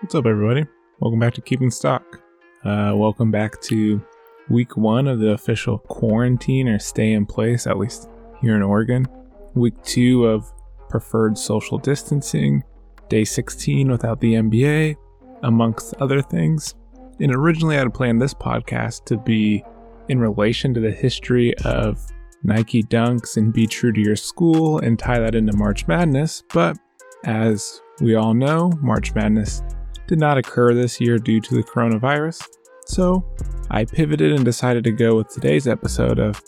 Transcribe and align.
What's 0.00 0.14
up, 0.14 0.26
everybody? 0.26 0.66
Welcome 1.00 1.20
back 1.20 1.32
to 1.34 1.40
Keeping 1.40 1.70
Stock. 1.70 2.20
Uh, 2.66 2.92
welcome 2.94 3.30
back 3.30 3.58
to 3.62 4.04
week 4.50 4.76
one 4.76 5.08
of 5.08 5.20
the 5.20 5.30
official 5.30 5.78
quarantine 5.78 6.68
or 6.68 6.78
stay 6.78 7.14
in 7.14 7.24
place, 7.24 7.66
at 7.66 7.78
least 7.78 8.10
here 8.42 8.54
in 8.56 8.62
Oregon. 8.62 9.08
Week 9.54 9.74
two 9.84 10.26
of 10.26 10.52
preferred 10.90 11.38
social 11.38 11.78
distancing, 11.78 12.62
day 13.08 13.24
16 13.24 13.90
without 13.90 14.20
the 14.20 14.34
NBA, 14.34 14.96
amongst 15.42 15.94
other 15.94 16.20
things. 16.20 16.74
And 17.18 17.34
originally, 17.34 17.76
I 17.76 17.78
had 17.78 17.94
planned 17.94 18.20
this 18.20 18.34
podcast 18.34 19.06
to 19.06 19.16
be 19.16 19.64
in 20.10 20.20
relation 20.20 20.74
to 20.74 20.80
the 20.80 20.92
history 20.92 21.56
of 21.64 22.06
Nike 22.42 22.82
dunks 22.82 23.38
and 23.38 23.50
be 23.50 23.66
true 23.66 23.92
to 23.92 24.00
your 24.00 24.14
school 24.14 24.78
and 24.78 24.98
tie 24.98 25.20
that 25.20 25.34
into 25.34 25.56
March 25.56 25.88
Madness. 25.88 26.42
But 26.52 26.76
as 27.24 27.80
we 28.02 28.14
all 28.14 28.34
know, 28.34 28.70
March 28.82 29.14
Madness 29.14 29.62
did 30.06 30.18
not 30.18 30.38
occur 30.38 30.74
this 30.74 31.00
year 31.00 31.18
due 31.18 31.40
to 31.40 31.54
the 31.54 31.62
coronavirus. 31.62 32.46
So 32.86 33.24
I 33.70 33.84
pivoted 33.84 34.32
and 34.32 34.44
decided 34.44 34.84
to 34.84 34.92
go 34.92 35.16
with 35.16 35.28
today's 35.28 35.66
episode 35.66 36.18
of 36.18 36.40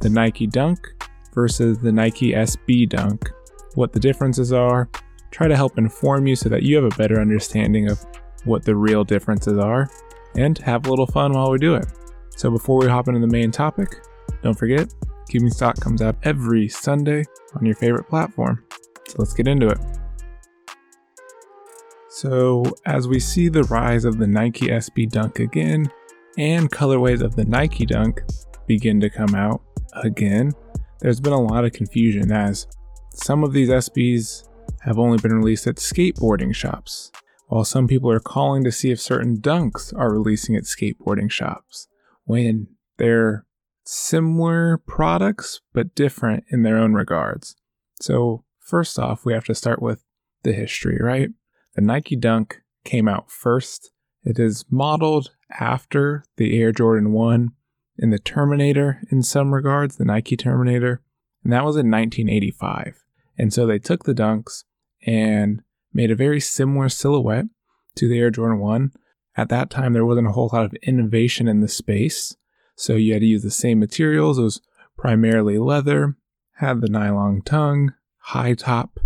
the 0.00 0.10
Nike 0.10 0.46
Dunk 0.46 0.78
versus 1.34 1.78
the 1.78 1.92
Nike 1.92 2.32
SB 2.32 2.88
Dunk, 2.88 3.30
what 3.74 3.92
the 3.92 4.00
differences 4.00 4.52
are, 4.52 4.90
try 5.30 5.48
to 5.48 5.56
help 5.56 5.78
inform 5.78 6.26
you 6.26 6.36
so 6.36 6.48
that 6.48 6.62
you 6.62 6.76
have 6.76 6.84
a 6.84 6.96
better 6.96 7.20
understanding 7.20 7.88
of 7.90 8.04
what 8.44 8.64
the 8.64 8.76
real 8.76 9.04
differences 9.04 9.58
are, 9.58 9.88
and 10.36 10.58
have 10.58 10.86
a 10.86 10.90
little 10.90 11.06
fun 11.06 11.32
while 11.32 11.50
we 11.50 11.58
do 11.58 11.74
it. 11.74 11.86
So 12.36 12.50
before 12.50 12.78
we 12.78 12.86
hop 12.86 13.08
into 13.08 13.20
the 13.20 13.26
main 13.26 13.50
topic, 13.50 13.96
don't 14.42 14.56
forget, 14.56 14.92
Keeping 15.28 15.50
Stock 15.50 15.80
comes 15.80 16.02
out 16.02 16.16
every 16.22 16.68
Sunday 16.68 17.24
on 17.54 17.66
your 17.66 17.74
favorite 17.74 18.08
platform. 18.08 18.62
So 19.08 19.16
let's 19.18 19.32
get 19.32 19.48
into 19.48 19.68
it. 19.68 19.78
So, 22.16 22.64
as 22.86 23.06
we 23.06 23.20
see 23.20 23.50
the 23.50 23.64
rise 23.64 24.06
of 24.06 24.16
the 24.16 24.26
Nike 24.26 24.68
SB 24.68 25.10
Dunk 25.10 25.38
again, 25.38 25.92
and 26.38 26.72
colorways 26.72 27.20
of 27.20 27.36
the 27.36 27.44
Nike 27.44 27.84
Dunk 27.84 28.22
begin 28.66 28.98
to 29.00 29.10
come 29.10 29.34
out 29.34 29.60
again, 30.02 30.52
there's 31.00 31.20
been 31.20 31.34
a 31.34 31.42
lot 31.42 31.66
of 31.66 31.74
confusion 31.74 32.32
as 32.32 32.68
some 33.12 33.44
of 33.44 33.52
these 33.52 33.68
SBs 33.68 34.48
have 34.80 34.98
only 34.98 35.18
been 35.18 35.34
released 35.34 35.66
at 35.66 35.76
skateboarding 35.76 36.54
shops, 36.54 37.12
while 37.48 37.66
some 37.66 37.86
people 37.86 38.10
are 38.10 38.18
calling 38.18 38.64
to 38.64 38.72
see 38.72 38.90
if 38.90 38.98
certain 38.98 39.36
dunks 39.36 39.92
are 39.94 40.10
releasing 40.10 40.56
at 40.56 40.62
skateboarding 40.62 41.30
shops, 41.30 41.86
when 42.24 42.66
they're 42.96 43.44
similar 43.84 44.78
products 44.78 45.60
but 45.74 45.94
different 45.94 46.44
in 46.48 46.62
their 46.62 46.78
own 46.78 46.94
regards. 46.94 47.56
So, 48.00 48.44
first 48.58 48.98
off, 48.98 49.26
we 49.26 49.34
have 49.34 49.44
to 49.44 49.54
start 49.54 49.82
with 49.82 50.02
the 50.44 50.54
history, 50.54 50.98
right? 50.98 51.28
The 51.76 51.82
Nike 51.82 52.16
Dunk 52.16 52.62
came 52.84 53.06
out 53.06 53.30
first. 53.30 53.90
It 54.24 54.38
is 54.38 54.64
modeled 54.70 55.32
after 55.60 56.24
the 56.38 56.58
Air 56.58 56.72
Jordan 56.72 57.12
1 57.12 57.50
and 57.98 58.10
the 58.10 58.18
Terminator 58.18 59.02
in 59.10 59.22
some 59.22 59.52
regards, 59.52 59.96
the 59.96 60.06
Nike 60.06 60.38
Terminator, 60.38 61.02
and 61.44 61.52
that 61.52 61.66
was 61.66 61.76
in 61.76 61.90
1985. 61.90 63.04
And 63.36 63.52
so 63.52 63.66
they 63.66 63.78
took 63.78 64.04
the 64.04 64.14
Dunks 64.14 64.64
and 65.06 65.62
made 65.92 66.10
a 66.10 66.16
very 66.16 66.40
similar 66.40 66.88
silhouette 66.88 67.44
to 67.96 68.08
the 68.08 68.18
Air 68.18 68.30
Jordan 68.30 68.58
1. 68.58 68.92
At 69.36 69.50
that 69.50 69.68
time, 69.68 69.92
there 69.92 70.06
wasn't 70.06 70.28
a 70.28 70.32
whole 70.32 70.48
lot 70.50 70.64
of 70.64 70.72
innovation 70.82 71.46
in 71.46 71.60
the 71.60 71.68
space, 71.68 72.34
so 72.74 72.94
you 72.94 73.12
had 73.12 73.20
to 73.20 73.26
use 73.26 73.42
the 73.42 73.50
same 73.50 73.78
materials. 73.78 74.38
It 74.38 74.44
was 74.44 74.62
primarily 74.96 75.58
leather, 75.58 76.16
had 76.54 76.80
the 76.80 76.88
nylon 76.88 77.42
tongue, 77.42 77.92
high 78.16 78.54
top, 78.54 78.98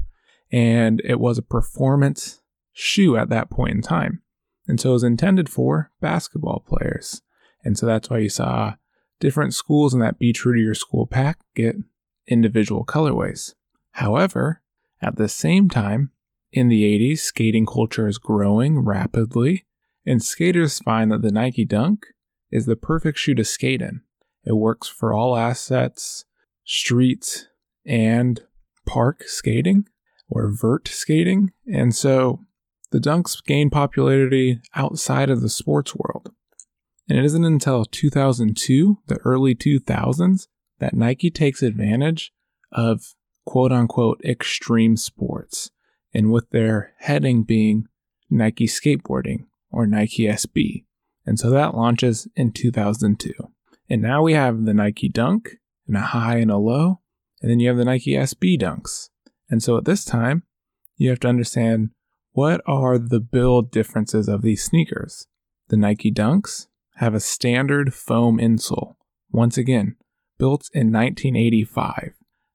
and 0.53 1.03
it 1.05 1.19
was 1.19 1.37
a 1.37 1.43
performance 1.43 2.40
shoe 2.81 3.17
at 3.17 3.29
that 3.29 3.51
point 3.51 3.75
in 3.75 3.83
time. 3.83 4.23
And 4.67 4.81
so 4.81 4.91
it 4.91 4.95
was 4.95 5.03
intended 5.05 5.49
for 5.49 5.91
basketball 6.01 6.65
players. 6.67 7.23
And 7.65 7.77
so 7.77 7.87
that's 7.87 8.09
why 8.09 8.19
you 8.19 8.29
saw 8.29 8.75
different 9.19 9.55
schools 9.55 9.93
in 9.93 10.01
that 10.01 10.19
Be 10.19 10.33
True 10.33 10.55
to 10.55 10.61
Your 10.61 10.75
School 10.75 11.07
pack 11.07 11.39
get 11.55 11.77
individual 12.27 12.85
colorways. 12.85 13.55
However, 13.93 14.63
at 15.03 15.17
the 15.17 15.29
same 15.29 15.69
time, 15.69 16.13
in 16.53 16.69
the 16.69 16.83
80s, 16.83 17.19
skating 17.19 17.67
culture 17.67 18.09
is 18.09 18.19
growing 18.19 18.81
rapidly, 18.81 19.67
and 20.07 20.23
skaters 20.23 20.79
find 20.79 21.13
that 21.13 21.23
the 21.23 21.31
Nike 21.31 21.65
Dunk 21.65 22.07
is 22.51 22.67
the 22.67 22.77
perfect 22.77 23.19
shoe 23.19 23.35
to 23.35 23.45
skate 23.45 23.83
in. 23.83 24.01
It 24.45 24.55
works 24.55 24.89
for 24.89 25.13
all 25.13 25.37
assets, 25.37 26.25
street, 26.65 27.49
and 27.87 28.41
park 28.87 29.23
skating 29.27 29.87
or 30.29 30.51
vert 30.51 30.89
skating. 30.89 31.53
And 31.73 31.95
so 31.95 32.41
the 32.91 32.99
dunks 32.99 33.43
gained 33.45 33.73
popularity 33.73 34.61
outside 34.75 35.31
of 35.31 35.41
the 35.41 35.49
sports 35.49 35.95
world. 35.95 36.33
And 37.09 37.19
it 37.19 37.25
isn't 37.25 37.45
until 37.45 37.85
2002, 37.85 38.99
the 39.07 39.19
early 39.25 39.55
2000s, 39.55 40.47
that 40.79 40.95
Nike 40.95 41.31
takes 41.31 41.63
advantage 41.63 42.33
of 42.73 43.15
quote 43.45 43.73
unquote 43.73 44.21
extreme 44.25 44.97
sports, 44.97 45.71
and 46.15 46.31
with 46.31 46.51
their 46.51 46.95
heading 46.99 47.43
being 47.43 47.87
Nike 48.29 48.67
skateboarding 48.67 49.47
or 49.71 49.87
Nike 49.87 50.25
SB. 50.25 50.85
And 51.27 51.39
so 51.39 51.51
that 51.51 51.75
launches 51.75 52.29
in 52.37 52.53
2002. 52.53 53.33
And 53.89 54.03
now 54.03 54.23
we 54.23 54.35
have 54.35 54.65
the 54.65 54.75
Nike 54.75 55.09
Dunk 55.09 55.57
and 55.87 55.97
a 55.97 56.01
high 56.01 56.37
and 56.37 56.51
a 56.51 56.57
low, 56.57 57.01
and 57.43 57.51
then 57.51 57.61
you 57.61 57.69
have 57.69 57.77
the 57.77 57.85
Nike 57.85 58.13
SB 58.13 58.61
Dunks. 58.61 59.09
And 59.49 59.63
so 59.63 59.77
at 59.77 59.85
this 59.85 60.05
time, 60.05 60.45
you 60.97 61.11
have 61.11 61.21
to 61.21 61.29
understand 61.29 61.91
what 62.41 62.63
are 62.65 62.97
the 62.97 63.21
build 63.21 63.71
differences 63.71 64.27
of 64.27 64.41
these 64.41 64.65
sneakers? 64.65 65.27
The 65.69 65.77
Nike 65.77 66.11
Dunks 66.11 66.69
have 66.95 67.13
a 67.13 67.21
standard 67.21 67.93
foam 67.93 68.39
insole. 68.39 68.95
Once 69.31 69.59
again, 69.59 69.97
built 70.39 70.71
in 70.73 70.91
1985. 70.91 72.15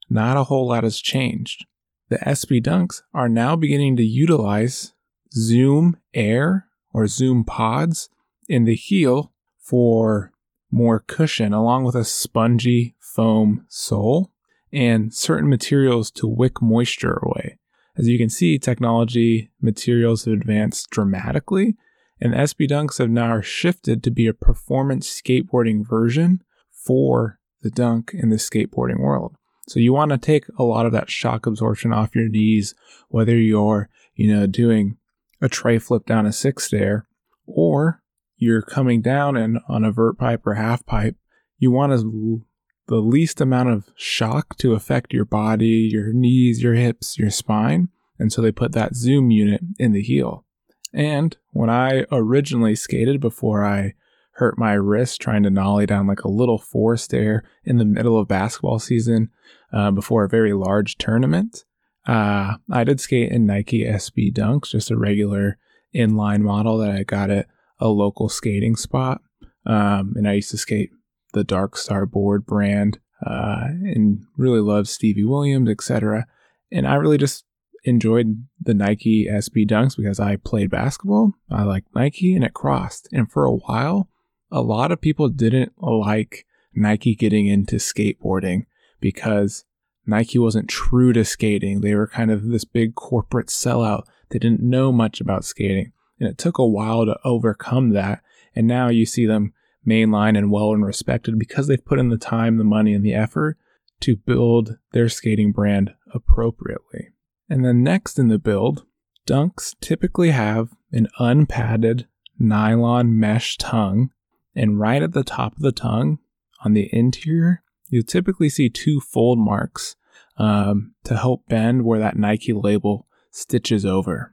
Not 0.10 0.38
a 0.38 0.46
whole 0.46 0.70
lot 0.70 0.84
has 0.84 1.00
changed. 1.00 1.68
The 2.10 2.18
SB 2.18 2.64
Dunks 2.64 3.04
are 3.14 3.30
now 3.30 3.56
beginning 3.56 3.96
to 3.98 4.04
utilize 4.04 4.94
Zoom 5.32 5.98
Air 6.16 6.66
or 6.92 7.06
Zoom 7.06 7.44
Pods 7.44 8.10
in 8.50 8.64
the 8.64 8.74
heel 8.74 9.34
for 9.60 10.32
more 10.72 11.00
cushion, 11.00 11.54
along 11.54 11.84
with 11.84 11.94
a 11.94 12.04
spongy 12.04 12.96
foam 13.00 13.68
sole 13.70 14.32
and 14.74 15.14
certain 15.14 15.48
materials 15.48 16.10
to 16.10 16.26
wick 16.26 16.60
moisture 16.60 17.20
away. 17.22 17.60
As 17.98 18.08
you 18.08 18.18
can 18.18 18.30
see, 18.30 18.60
technology 18.60 19.52
materials 19.62 20.26
have 20.26 20.34
advanced 20.34 20.90
dramatically, 20.90 21.76
and 22.20 22.34
SB 22.34 22.70
Dunks 22.70 22.98
have 22.98 23.10
now 23.10 23.42
shifted 23.42 24.04
to 24.04 24.12
be 24.12 24.28
a 24.28 24.34
performance 24.34 25.22
skateboarding 25.22 25.88
version 25.88 26.42
for 26.72 27.40
the 27.62 27.70
dunk 27.70 28.12
in 28.14 28.30
the 28.30 28.36
skateboarding 28.36 29.00
world. 29.00 29.36
So 29.68 29.80
you 29.80 29.94
want 29.94 30.12
to 30.12 30.18
take 30.18 30.46
a 30.58 30.64
lot 30.64 30.86
of 30.86 30.92
that 30.92 31.10
shock 31.10 31.46
absorption 31.46 31.92
off 31.92 32.16
your 32.16 32.30
knees, 32.30 32.76
whether 33.10 33.36
you're, 33.36 33.90
you 34.14 34.34
know, 34.34 34.46
doing 34.46 34.98
a 35.42 35.50
tre 35.50 35.80
flip 35.80 36.06
down 36.06 36.26
a 36.26 36.32
six 36.32 36.66
stair, 36.66 37.08
or 37.48 38.02
you're 38.38 38.62
coming 38.62 39.02
down 39.02 39.36
and 39.36 39.60
on 39.68 39.84
a 39.84 39.92
vert 39.92 40.18
pipe 40.18 40.46
or 40.46 40.54
half 40.54 40.86
pipe. 40.86 41.16
You 41.58 41.72
want 41.72 41.94
to 41.94 42.46
the 42.88 42.98
least 42.98 43.42
amount 43.42 43.70
of 43.70 43.90
shock 43.96 44.58
to 44.58 44.74
affect 44.74 45.14
your 45.14 45.26
body, 45.26 45.90
your 45.92 46.14
knees, 46.14 46.62
your 46.62 46.74
hips, 46.74 47.18
your 47.18 47.30
spine. 47.30 47.90
And 48.20 48.32
so 48.32 48.42
they 48.42 48.52
put 48.52 48.72
that 48.74 48.96
zoom 48.96 49.32
unit 49.32 49.62
in 49.78 49.92
the 49.92 50.02
heel. 50.02 50.46
And 50.94 51.36
when 51.52 51.70
I 51.70 52.06
originally 52.12 52.76
skated 52.76 53.20
before 53.20 53.66
I 53.66 53.96
hurt 54.36 54.58
my 54.58 54.74
wrist 54.74 55.22
trying 55.22 55.44
to 55.44 55.50
nollie 55.50 55.86
down 55.86 56.08
like 56.08 56.24
a 56.24 56.30
little 56.30 56.58
four 56.58 56.98
stair 56.98 57.44
in 57.64 57.78
the 57.78 57.86
middle 57.86 58.20
of 58.20 58.28
basketball 58.28 58.80
season 58.80 59.30
uh, 59.74 59.92
before 59.92 60.24
a 60.24 60.30
very 60.30 60.54
large 60.54 60.98
tournament, 60.98 61.66
uh, 62.08 62.56
I 62.72 62.84
did 62.84 63.00
skate 63.00 63.32
in 63.32 63.46
Nike 63.46 63.84
SB 63.84 64.34
Dunks, 64.34 64.72
just 64.72 64.92
a 64.92 64.98
regular 64.98 65.58
inline 65.94 66.42
model 66.42 66.78
that 66.78 66.92
I 66.92 67.04
got 67.04 67.30
at 67.30 67.48
a 67.80 67.88
local 67.88 68.30
skating 68.30 68.76
spot. 68.76 69.22
Um, 69.66 70.14
and 70.16 70.28
I 70.28 70.34
used 70.34 70.52
to 70.52 70.58
skate 70.58 70.92
the 71.36 71.44
Dark 71.44 71.78
Star 71.78 72.08
board 72.08 72.46
brand, 72.46 73.00
uh, 73.26 73.66
and 73.68 74.24
really 74.38 74.62
loved 74.62 74.88
Stevie 74.88 75.26
Williams, 75.26 75.70
etc. 75.70 76.26
And 76.72 76.88
I 76.88 76.96
really 76.96 77.20
just 77.20 77.46
enjoyed 77.84 78.46
the 78.60 78.74
Nike 78.74 79.28
SB 79.30 79.70
Dunks 79.70 79.96
because 79.96 80.20
I 80.20 80.38
played 80.38 80.72
basketball. 80.72 81.34
I 81.52 81.64
liked 81.64 81.94
Nike, 81.94 82.34
and 82.34 82.44
it 82.44 82.54
crossed. 82.54 83.08
And 83.12 83.32
for 83.32 83.46
a 83.46 83.54
while, 83.54 84.10
a 84.52 84.62
lot 84.62 84.92
of 84.92 85.02
people 85.02 85.30
didn't 85.30 85.74
like 85.78 86.46
Nike 86.74 87.14
getting 87.14 87.48
into 87.48 87.76
skateboarding 87.76 88.66
because 89.00 89.66
Nike 90.06 90.40
wasn't 90.40 90.70
true 90.70 91.14
to 91.14 91.26
skating. 91.26 91.82
They 91.82 91.96
were 91.96 92.08
kind 92.08 92.32
of 92.32 92.48
this 92.48 92.66
big 92.66 92.96
corporate 92.96 93.48
sellout. 93.48 94.04
They 94.30 94.40
didn't 94.40 94.62
know 94.62 94.92
much 94.92 95.20
about 95.20 95.46
skating. 95.46 95.92
And 96.20 96.30
it 96.30 96.38
took 96.38 96.58
a 96.58 96.66
while 96.66 97.06
to 97.06 97.20
overcome 97.24 97.90
that. 97.90 98.22
And 98.56 98.68
now 98.68 98.88
you 98.88 99.06
see 99.06 99.26
them 99.26 99.54
mainline 99.88 100.38
and 100.38 100.52
well 100.52 100.72
and 100.72 100.86
respected 100.86 101.38
because 101.40 101.68
they've 101.68 101.86
put 101.86 102.00
in 102.00 102.10
the 102.10 102.18
time, 102.18 102.58
the 102.58 102.64
money, 102.64 102.94
and 102.94 103.06
the 103.06 103.14
effort 103.14 103.58
to 104.02 104.16
build 104.16 104.78
their 104.92 105.10
skating 105.10 105.52
brand 105.52 105.94
appropriately. 106.14 107.10
And 107.50 107.64
then 107.64 107.84
next 107.84 108.18
in 108.20 108.28
the 108.28 108.40
build, 108.40 108.86
dunks 109.28 109.76
typically 109.80 110.32
have 110.32 110.70
an 110.92 111.08
unpadded 111.20 112.08
nylon 112.38 113.20
mesh 113.20 113.58
tongue, 113.58 114.10
and 114.56 114.80
right 114.80 115.02
at 115.02 115.14
the 115.14 115.24
top 115.24 115.56
of 115.56 115.62
the 115.62 115.72
tongue 115.72 116.20
on 116.64 116.74
the 116.74 116.90
interior, 116.92 117.64
you 117.90 118.02
typically 118.02 118.50
see 118.50 118.70
two 118.70 119.00
fold 119.00 119.38
marks 119.38 119.96
um, 120.38 120.94
to 121.04 121.16
help 121.16 121.48
bend 121.48 121.86
where 121.86 122.00
that 122.00 122.18
Nike 122.18 122.54
label 122.54 123.08
stitches 123.32 123.86
over. 123.86 124.32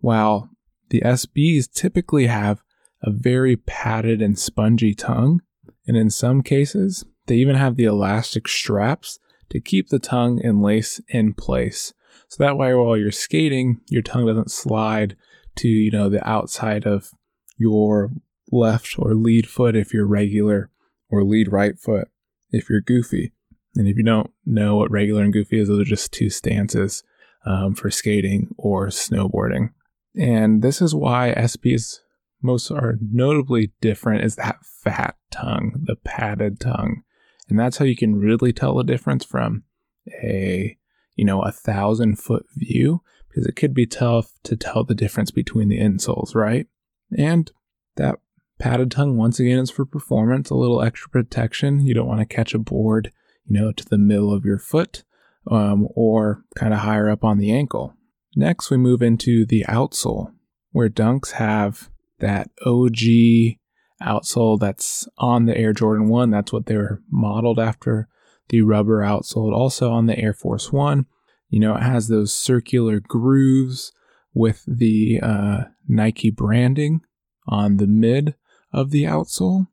While 0.00 0.50
the 0.88 1.00
SBs 1.00 1.70
typically 1.72 2.26
have 2.26 2.62
a 3.06 3.10
very 3.10 3.56
padded 3.56 4.20
and 4.20 4.38
spongy 4.38 4.94
tongue, 4.94 5.40
and 5.86 5.96
in 5.96 6.10
some 6.10 6.42
cases, 6.42 7.04
they 7.26 7.36
even 7.36 7.54
have 7.54 7.76
the 7.76 7.84
elastic 7.84 8.48
straps 8.48 9.18
to 9.48 9.60
keep 9.60 9.88
the 9.88 10.00
tongue 10.00 10.40
and 10.44 10.60
lace 10.60 11.00
in 11.08 11.32
place. 11.32 11.94
So 12.28 12.42
that 12.42 12.58
way, 12.58 12.74
while 12.74 12.96
you're 12.96 13.12
skating, 13.12 13.80
your 13.88 14.02
tongue 14.02 14.26
doesn't 14.26 14.50
slide 14.50 15.16
to, 15.56 15.68
you 15.68 15.92
know, 15.92 16.08
the 16.08 16.26
outside 16.28 16.84
of 16.84 17.12
your 17.56 18.10
left 18.50 18.96
or 18.98 19.14
lead 19.14 19.48
foot 19.48 19.76
if 19.76 19.94
you're 19.94 20.06
regular, 20.06 20.70
or 21.08 21.22
lead 21.22 21.52
right 21.52 21.78
foot 21.78 22.08
if 22.50 22.68
you're 22.68 22.80
goofy. 22.80 23.32
And 23.76 23.86
if 23.86 23.96
you 23.96 24.02
don't 24.02 24.30
know 24.44 24.76
what 24.76 24.90
regular 24.90 25.22
and 25.22 25.32
goofy 25.32 25.60
is, 25.60 25.68
those 25.68 25.80
are 25.80 25.84
just 25.84 26.12
two 26.12 26.30
stances 26.30 27.04
um, 27.44 27.74
for 27.74 27.90
skating 27.90 28.54
or 28.58 28.88
snowboarding. 28.88 29.70
And 30.18 30.62
this 30.62 30.82
is 30.82 30.94
why 30.94 31.34
SBs 31.36 32.00
most 32.42 32.70
are 32.70 32.98
notably 33.00 33.72
different 33.80 34.24
is 34.24 34.36
that 34.36 34.58
fat 34.64 35.16
tongue, 35.30 35.80
the 35.84 35.96
padded 35.96 36.60
tongue. 36.60 37.02
And 37.48 37.58
that's 37.58 37.78
how 37.78 37.84
you 37.84 37.96
can 37.96 38.16
really 38.16 38.52
tell 38.52 38.76
the 38.76 38.84
difference 38.84 39.24
from 39.24 39.64
a, 40.22 40.76
you 41.14 41.24
know, 41.24 41.42
a 41.42 41.52
thousand 41.52 42.16
foot 42.18 42.46
view, 42.54 43.02
because 43.28 43.46
it 43.46 43.56
could 43.56 43.74
be 43.74 43.86
tough 43.86 44.32
to 44.44 44.56
tell 44.56 44.84
the 44.84 44.94
difference 44.94 45.30
between 45.30 45.68
the 45.68 45.78
insoles, 45.78 46.34
right? 46.34 46.66
And 47.16 47.50
that 47.96 48.18
padded 48.58 48.90
tongue, 48.90 49.16
once 49.16 49.38
again, 49.38 49.58
is 49.58 49.70
for 49.70 49.84
performance, 49.84 50.50
a 50.50 50.54
little 50.54 50.82
extra 50.82 51.10
protection. 51.10 51.86
You 51.86 51.94
don't 51.94 52.08
want 52.08 52.20
to 52.20 52.26
catch 52.26 52.54
a 52.54 52.58
board, 52.58 53.12
you 53.44 53.58
know, 53.60 53.72
to 53.72 53.84
the 53.84 53.98
middle 53.98 54.32
of 54.32 54.44
your 54.44 54.58
foot 54.58 55.04
um, 55.50 55.88
or 55.94 56.42
kind 56.56 56.74
of 56.74 56.80
higher 56.80 57.08
up 57.08 57.24
on 57.24 57.38
the 57.38 57.52
ankle. 57.52 57.94
Next, 58.34 58.70
we 58.70 58.76
move 58.76 59.02
into 59.02 59.46
the 59.46 59.64
outsole, 59.68 60.32
where 60.72 60.90
dunks 60.90 61.32
have 61.32 61.90
that 62.18 62.50
OG 62.64 63.58
outsole 64.02 64.58
that's 64.58 65.08
on 65.18 65.46
the 65.46 65.56
Air 65.56 65.72
Jordan 65.72 66.08
1. 66.08 66.30
That's 66.30 66.52
what 66.52 66.66
they 66.66 66.76
were 66.76 67.02
modeled 67.10 67.58
after 67.58 68.08
the 68.48 68.62
rubber 68.62 69.00
outsole. 69.00 69.52
Also 69.52 69.90
on 69.90 70.06
the 70.06 70.18
Air 70.18 70.32
Force 70.32 70.72
1, 70.72 71.06
you 71.48 71.60
know, 71.60 71.76
it 71.76 71.82
has 71.82 72.08
those 72.08 72.32
circular 72.34 73.00
grooves 73.00 73.92
with 74.34 74.64
the 74.66 75.20
uh, 75.22 75.64
Nike 75.88 76.30
branding 76.30 77.00
on 77.48 77.78
the 77.78 77.86
mid 77.86 78.34
of 78.72 78.90
the 78.90 79.04
outsole, 79.04 79.68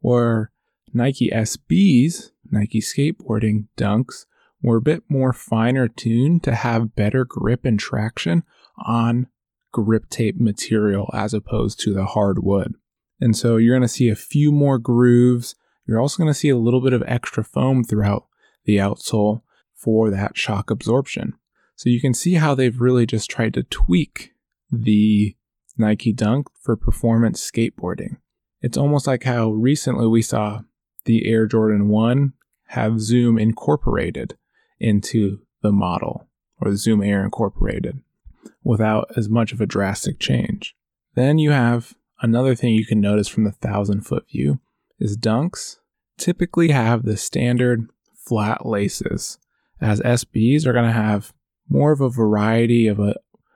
where 0.00 0.50
Nike 0.92 1.30
SBs, 1.30 2.30
Nike 2.50 2.80
skateboarding 2.80 3.68
dunks, 3.76 4.24
were 4.62 4.78
a 4.78 4.82
bit 4.82 5.04
more 5.08 5.32
finer 5.32 5.86
tuned 5.86 6.42
to 6.42 6.54
have 6.54 6.96
better 6.96 7.24
grip 7.24 7.64
and 7.64 7.78
traction 7.78 8.42
on 8.84 9.28
grip 9.72 10.08
tape 10.08 10.38
material 10.38 11.10
as 11.12 11.34
opposed 11.34 11.80
to 11.80 11.92
the 11.92 12.04
hardwood. 12.04 12.74
And 13.20 13.36
so 13.36 13.56
you're 13.56 13.74
going 13.74 13.82
to 13.82 13.88
see 13.88 14.08
a 14.08 14.16
few 14.16 14.52
more 14.52 14.78
grooves. 14.78 15.54
You're 15.86 16.00
also 16.00 16.18
going 16.18 16.32
to 16.32 16.38
see 16.38 16.48
a 16.48 16.56
little 16.56 16.80
bit 16.80 16.92
of 16.92 17.02
extra 17.06 17.44
foam 17.44 17.84
throughout 17.84 18.26
the 18.64 18.76
outsole 18.76 19.42
for 19.74 20.10
that 20.10 20.36
shock 20.36 20.70
absorption. 20.70 21.34
So 21.76 21.90
you 21.90 22.00
can 22.00 22.14
see 22.14 22.34
how 22.34 22.54
they've 22.54 22.80
really 22.80 23.06
just 23.06 23.30
tried 23.30 23.54
to 23.54 23.62
tweak 23.64 24.32
the 24.70 25.36
Nike 25.76 26.12
Dunk 26.12 26.48
for 26.60 26.76
performance 26.76 27.48
skateboarding. 27.48 28.16
It's 28.60 28.76
almost 28.76 29.06
like 29.06 29.22
how 29.22 29.50
recently 29.50 30.06
we 30.06 30.22
saw 30.22 30.62
the 31.04 31.26
Air 31.26 31.46
Jordan 31.46 31.88
1 31.88 32.32
have 32.68 33.00
Zoom 33.00 33.38
incorporated 33.38 34.36
into 34.80 35.40
the 35.62 35.72
model, 35.72 36.28
or 36.60 36.70
the 36.70 36.76
Zoom 36.76 37.02
Air 37.02 37.24
incorporated, 37.24 38.02
without 38.62 39.10
as 39.16 39.28
much 39.28 39.52
of 39.52 39.60
a 39.60 39.66
drastic 39.66 40.18
change. 40.18 40.74
Then 41.14 41.38
you 41.38 41.50
have 41.50 41.94
another 42.20 42.54
thing 42.54 42.74
you 42.74 42.86
can 42.86 43.00
notice 43.00 43.28
from 43.28 43.44
the 43.44 43.52
thousand 43.52 44.02
foot 44.02 44.26
view 44.30 44.60
is 44.98 45.16
dunks 45.16 45.76
typically 46.16 46.70
have 46.70 47.04
the 47.04 47.16
standard 47.16 47.88
flat 48.14 48.66
laces, 48.66 49.38
as 49.80 50.00
SBs 50.00 50.66
are 50.66 50.72
going 50.72 50.84
to 50.84 50.92
have 50.92 51.32
more 51.68 51.92
of 51.92 52.00
a 52.00 52.10
variety 52.10 52.86
of 52.86 52.98
a, 52.98 53.14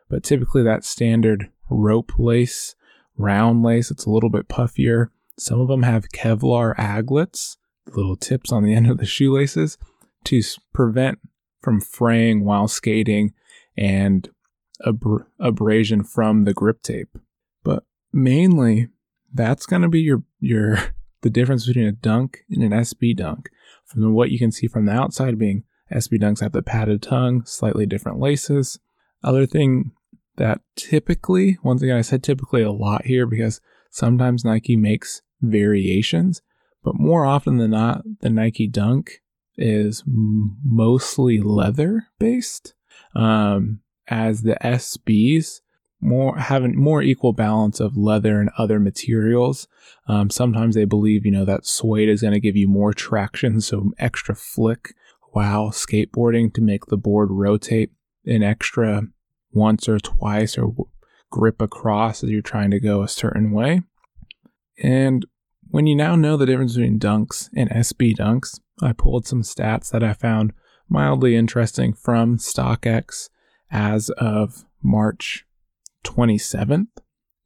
but 0.08 0.22
typically 0.22 0.62
that 0.62 0.84
standard 0.84 1.50
rope 1.68 2.12
lace, 2.18 2.74
round 3.16 3.62
lace, 3.62 3.90
it's 3.90 4.06
a 4.06 4.10
little 4.10 4.30
bit 4.30 4.48
puffier. 4.48 5.08
Some 5.38 5.60
of 5.60 5.68
them 5.68 5.82
have 5.82 6.10
Kevlar 6.10 6.74
aglets, 6.76 7.56
little 7.94 8.16
tips 8.16 8.52
on 8.52 8.62
the 8.62 8.74
end 8.74 8.88
of 8.88 8.98
the 8.98 9.06
shoelaces, 9.06 9.76
to 10.24 10.42
prevent 10.72 11.18
from 11.60 11.80
fraying 11.80 12.44
while 12.44 12.68
skating 12.68 13.32
and 13.76 14.28
abr- 14.86 15.26
abrasion 15.38 16.04
from 16.04 16.44
the 16.44 16.54
grip 16.54 16.82
tape. 16.82 17.16
But 17.64 17.84
mainly, 18.12 18.88
that's 19.32 19.66
going 19.66 19.82
to 19.82 19.88
be 19.88 20.00
your 20.00 20.22
your 20.40 20.78
the 21.22 21.30
difference 21.30 21.66
between 21.66 21.86
a 21.86 21.92
dunk 21.92 22.44
and 22.50 22.62
an 22.62 22.70
SB 22.70 23.16
dunk. 23.16 23.50
From 23.86 24.12
what 24.14 24.30
you 24.30 24.38
can 24.38 24.52
see 24.52 24.66
from 24.66 24.86
the 24.86 24.92
outside, 24.92 25.38
being 25.38 25.64
SB 25.92 26.20
dunks 26.20 26.40
have 26.40 26.52
the 26.52 26.62
padded 26.62 27.02
tongue, 27.02 27.44
slightly 27.44 27.86
different 27.86 28.18
laces. 28.18 28.78
Other 29.22 29.46
thing 29.46 29.92
that 30.36 30.60
typically, 30.76 31.58
once 31.62 31.82
again, 31.82 31.96
I 31.96 32.02
said 32.02 32.22
typically 32.22 32.62
a 32.62 32.72
lot 32.72 33.04
here 33.04 33.26
because 33.26 33.60
sometimes 33.90 34.44
Nike 34.44 34.76
makes 34.76 35.22
variations, 35.40 36.42
but 36.82 36.94
more 36.94 37.24
often 37.26 37.58
than 37.58 37.72
not, 37.72 38.02
the 38.20 38.30
Nike 38.30 38.66
Dunk 38.66 39.20
is 39.56 40.02
mostly 40.06 41.40
leather 41.40 42.08
based, 42.18 42.74
um, 43.14 43.80
as 44.08 44.42
the 44.42 44.56
SBs 44.62 45.60
more 46.00 46.36
have 46.36 46.64
a 46.64 46.68
more 46.68 47.00
equal 47.00 47.32
balance 47.32 47.78
of 47.78 47.96
leather 47.96 48.40
and 48.40 48.50
other 48.58 48.80
materials. 48.80 49.68
Um, 50.08 50.30
sometimes 50.30 50.74
they 50.74 50.84
believe, 50.84 51.24
you 51.24 51.30
know, 51.30 51.44
that 51.44 51.64
suede 51.64 52.08
is 52.08 52.22
going 52.22 52.34
to 52.34 52.40
give 52.40 52.56
you 52.56 52.66
more 52.66 52.92
traction, 52.92 53.60
so 53.60 53.92
extra 53.98 54.34
flick 54.34 54.94
while 55.30 55.70
skateboarding 55.70 56.52
to 56.54 56.60
make 56.60 56.86
the 56.86 56.96
board 56.96 57.28
rotate 57.30 57.92
an 58.26 58.42
extra 58.42 59.02
once 59.52 59.88
or 59.88 59.98
twice 59.98 60.58
or 60.58 60.74
grip 61.30 61.62
across 61.62 62.22
as 62.22 62.30
you're 62.30 62.42
trying 62.42 62.70
to 62.70 62.80
go 62.80 63.02
a 63.02 63.08
certain 63.08 63.52
way. 63.52 63.82
And 64.82 65.24
when 65.70 65.86
you 65.86 65.94
now 65.96 66.16
know 66.16 66.36
the 66.36 66.46
difference 66.46 66.74
between 66.74 66.98
dunks 66.98 67.48
and 67.56 67.70
SB 67.70 68.16
dunks, 68.16 68.60
I 68.82 68.92
pulled 68.92 69.26
some 69.26 69.42
stats 69.42 69.90
that 69.90 70.02
I 70.02 70.12
found 70.12 70.52
mildly 70.88 71.36
interesting 71.36 71.94
from 71.94 72.38
StockX 72.38 73.30
as 73.72 74.10
of 74.10 74.64
March 74.82 75.44
27th. 76.04 76.88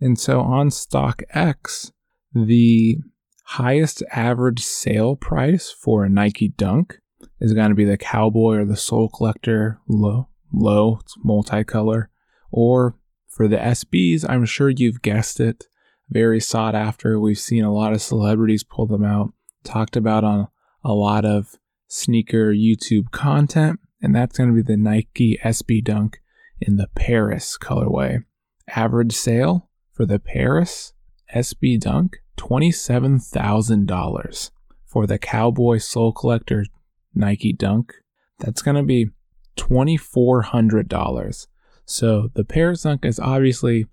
And 0.00 0.18
so 0.18 0.40
on 0.40 0.68
StockX, 0.68 1.92
the 2.34 2.98
highest 3.44 4.02
average 4.12 4.62
sale 4.62 5.16
price 5.16 5.70
for 5.70 6.04
a 6.04 6.10
Nike 6.10 6.48
Dunk 6.48 6.98
is 7.40 7.54
going 7.54 7.70
to 7.70 7.74
be 7.74 7.84
the 7.84 7.96
Cowboy 7.96 8.56
or 8.56 8.64
the 8.64 8.76
Soul 8.76 9.08
Collector 9.08 9.80
low, 9.88 10.28
low, 10.52 10.98
it's 11.00 11.16
multicolor. 11.24 12.06
Or 12.50 12.96
for 13.28 13.48
the 13.48 13.56
SBs, 13.56 14.24
I'm 14.28 14.44
sure 14.44 14.70
you've 14.70 15.02
guessed 15.02 15.40
it, 15.40 15.64
very 16.08 16.40
sought 16.40 16.74
after. 16.74 17.18
We've 17.18 17.38
seen 17.38 17.64
a 17.64 17.72
lot 17.72 17.92
of 17.92 18.02
celebrities 18.02 18.64
pull 18.64 18.86
them 18.86 19.04
out, 19.04 19.32
talked 19.64 19.96
about 19.96 20.24
on 20.24 20.48
a 20.84 20.92
lot 20.92 21.24
of 21.24 21.56
sneaker 21.88 22.52
YouTube 22.52 23.10
content, 23.10 23.80
and 24.06 24.14
that's 24.14 24.38
going 24.38 24.48
to 24.48 24.54
be 24.54 24.62
the 24.62 24.76
Nike 24.76 25.36
SB 25.42 25.82
Dunk 25.82 26.22
in 26.60 26.76
the 26.76 26.86
Paris 26.94 27.58
colorway. 27.60 28.22
Average 28.68 29.12
sale 29.12 29.68
for 29.90 30.06
the 30.06 30.20
Paris 30.20 30.92
SB 31.34 31.80
Dunk 31.80 32.18
$27,000. 32.36 34.50
For 34.84 35.08
the 35.08 35.18
Cowboy 35.18 35.78
Soul 35.78 36.12
Collector 36.12 36.66
Nike 37.16 37.52
Dunk, 37.52 37.94
that's 38.38 38.62
going 38.62 38.76
to 38.76 38.84
be 38.84 39.08
$2,400. 39.56 41.46
So 41.84 42.30
the 42.34 42.44
Paris 42.44 42.82
Dunk 42.82 43.04
is 43.04 43.18
obviously 43.18 43.86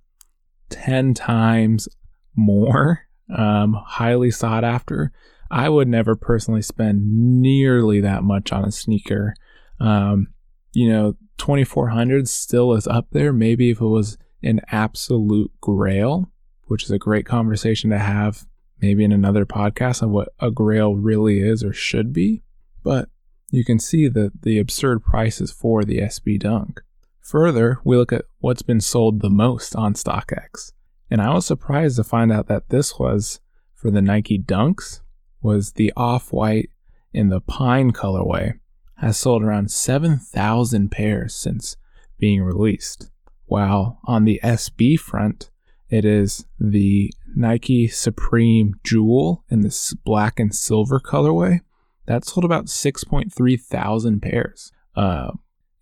10 0.69 1.15
times 1.15 1.89
more, 2.35 3.07
um, 3.35 3.81
highly 3.83 4.29
sought 4.29 4.63
after. 4.63 5.11
I 5.49 5.69
would 5.69 5.87
never 5.87 6.15
personally 6.15 6.61
spend 6.61 7.41
nearly 7.41 7.99
that 8.01 8.23
much 8.23 8.51
on 8.51 8.63
a 8.63 8.71
sneaker. 8.71 9.33
Um, 9.79 10.27
you 10.71 10.89
know, 10.89 11.15
2400 11.37 12.27
still 12.27 12.73
is 12.73 12.87
up 12.87 13.07
there. 13.11 13.33
Maybe 13.33 13.69
if 13.69 13.81
it 13.81 13.85
was 13.85 14.17
an 14.41 14.61
absolute 14.71 15.51
grail, 15.61 16.31
which 16.65 16.83
is 16.83 16.91
a 16.91 16.97
great 16.97 17.25
conversation 17.25 17.89
to 17.89 17.99
have 17.99 18.45
maybe 18.81 19.03
in 19.03 19.11
another 19.11 19.45
podcast 19.45 20.03
on 20.03 20.11
what 20.11 20.29
a 20.39 20.51
grail 20.51 20.95
really 20.95 21.39
is 21.39 21.63
or 21.63 21.73
should 21.73 22.11
be. 22.11 22.43
But 22.83 23.09
you 23.49 23.63
can 23.63 23.79
see 23.79 24.07
the, 24.07 24.31
the 24.41 24.59
absurd 24.59 25.03
prices 25.03 25.51
for 25.51 25.83
the 25.83 25.99
SB 25.99 26.39
Dunk. 26.39 26.81
Further, 27.21 27.79
we 27.83 27.95
look 27.95 28.11
at 28.11 28.25
what's 28.39 28.63
been 28.63 28.81
sold 28.81 29.21
the 29.21 29.29
most 29.29 29.75
on 29.75 29.93
StockX. 29.93 30.73
And 31.09 31.21
I 31.21 31.33
was 31.33 31.45
surprised 31.45 31.95
to 31.97 32.03
find 32.03 32.31
out 32.31 32.47
that 32.47 32.69
this 32.69 32.99
was 32.99 33.39
for 33.73 33.91
the 33.91 34.01
Nike 34.01 34.39
Dunks 34.39 35.01
was 35.41 35.73
the 35.73 35.93
off-white 35.95 36.69
in 37.13 37.29
the 37.29 37.41
pine 37.41 37.91
colorway 37.91 38.59
has 39.03 39.17
sold 39.17 39.43
around 39.43 39.69
7,000 39.69 40.89
pairs 40.89 41.35
since 41.35 41.75
being 42.19 42.41
released. 42.41 43.11
While 43.45 43.99
on 44.05 44.23
the 44.23 44.39
SB 44.43 44.97
front, 44.99 45.51
it 45.89 46.05
is 46.05 46.45
the 46.59 47.13
Nike 47.35 47.87
Supreme 47.87 48.75
Jewel 48.83 49.43
in 49.49 49.61
this 49.61 49.93
black 49.93 50.39
and 50.39 50.55
silver 50.55 50.99
colorway. 50.99 51.59
That 52.05 52.25
sold 52.25 52.45
about 52.45 52.65
6.3 52.65 53.61
thousand 53.61 54.21
pairs. 54.21 54.71
Uh, 54.95 55.31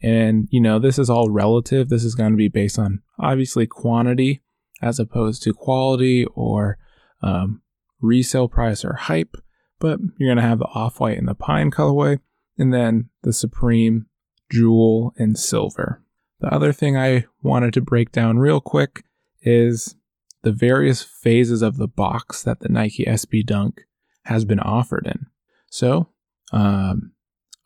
and, 0.01 0.47
you 0.51 0.59
know, 0.59 0.79
this 0.79 0.97
is 0.97 1.09
all 1.09 1.29
relative. 1.29 1.89
This 1.89 2.03
is 2.03 2.15
going 2.15 2.31
to 2.31 2.37
be 2.37 2.47
based 2.47 2.79
on 2.79 3.01
obviously 3.19 3.67
quantity 3.67 4.41
as 4.81 4.99
opposed 4.99 5.43
to 5.43 5.53
quality 5.53 6.25
or 6.33 6.79
um, 7.21 7.61
resale 8.01 8.47
price 8.47 8.83
or 8.83 8.93
hype. 8.93 9.37
But 9.79 9.99
you're 10.17 10.27
going 10.27 10.37
to 10.37 10.49
have 10.49 10.59
the 10.59 10.65
off 10.65 10.99
white 10.99 11.17
and 11.19 11.27
the 11.27 11.35
pine 11.35 11.69
colorway, 11.69 12.19
and 12.57 12.73
then 12.73 13.09
the 13.23 13.33
Supreme 13.33 14.07
Jewel 14.51 15.13
and 15.17 15.37
Silver. 15.37 16.03
The 16.39 16.53
other 16.53 16.73
thing 16.73 16.97
I 16.97 17.25
wanted 17.41 17.73
to 17.73 17.81
break 17.81 18.11
down 18.11 18.39
real 18.39 18.59
quick 18.59 19.03
is 19.41 19.95
the 20.43 20.51
various 20.51 21.03
phases 21.03 21.61
of 21.61 21.77
the 21.77 21.87
box 21.87 22.43
that 22.43 22.59
the 22.59 22.69
Nike 22.69 23.05
SB 23.05 23.45
Dunk 23.45 23.81
has 24.25 24.45
been 24.45 24.59
offered 24.59 25.07
in. 25.07 25.27
So, 25.69 26.09
um, 26.51 27.13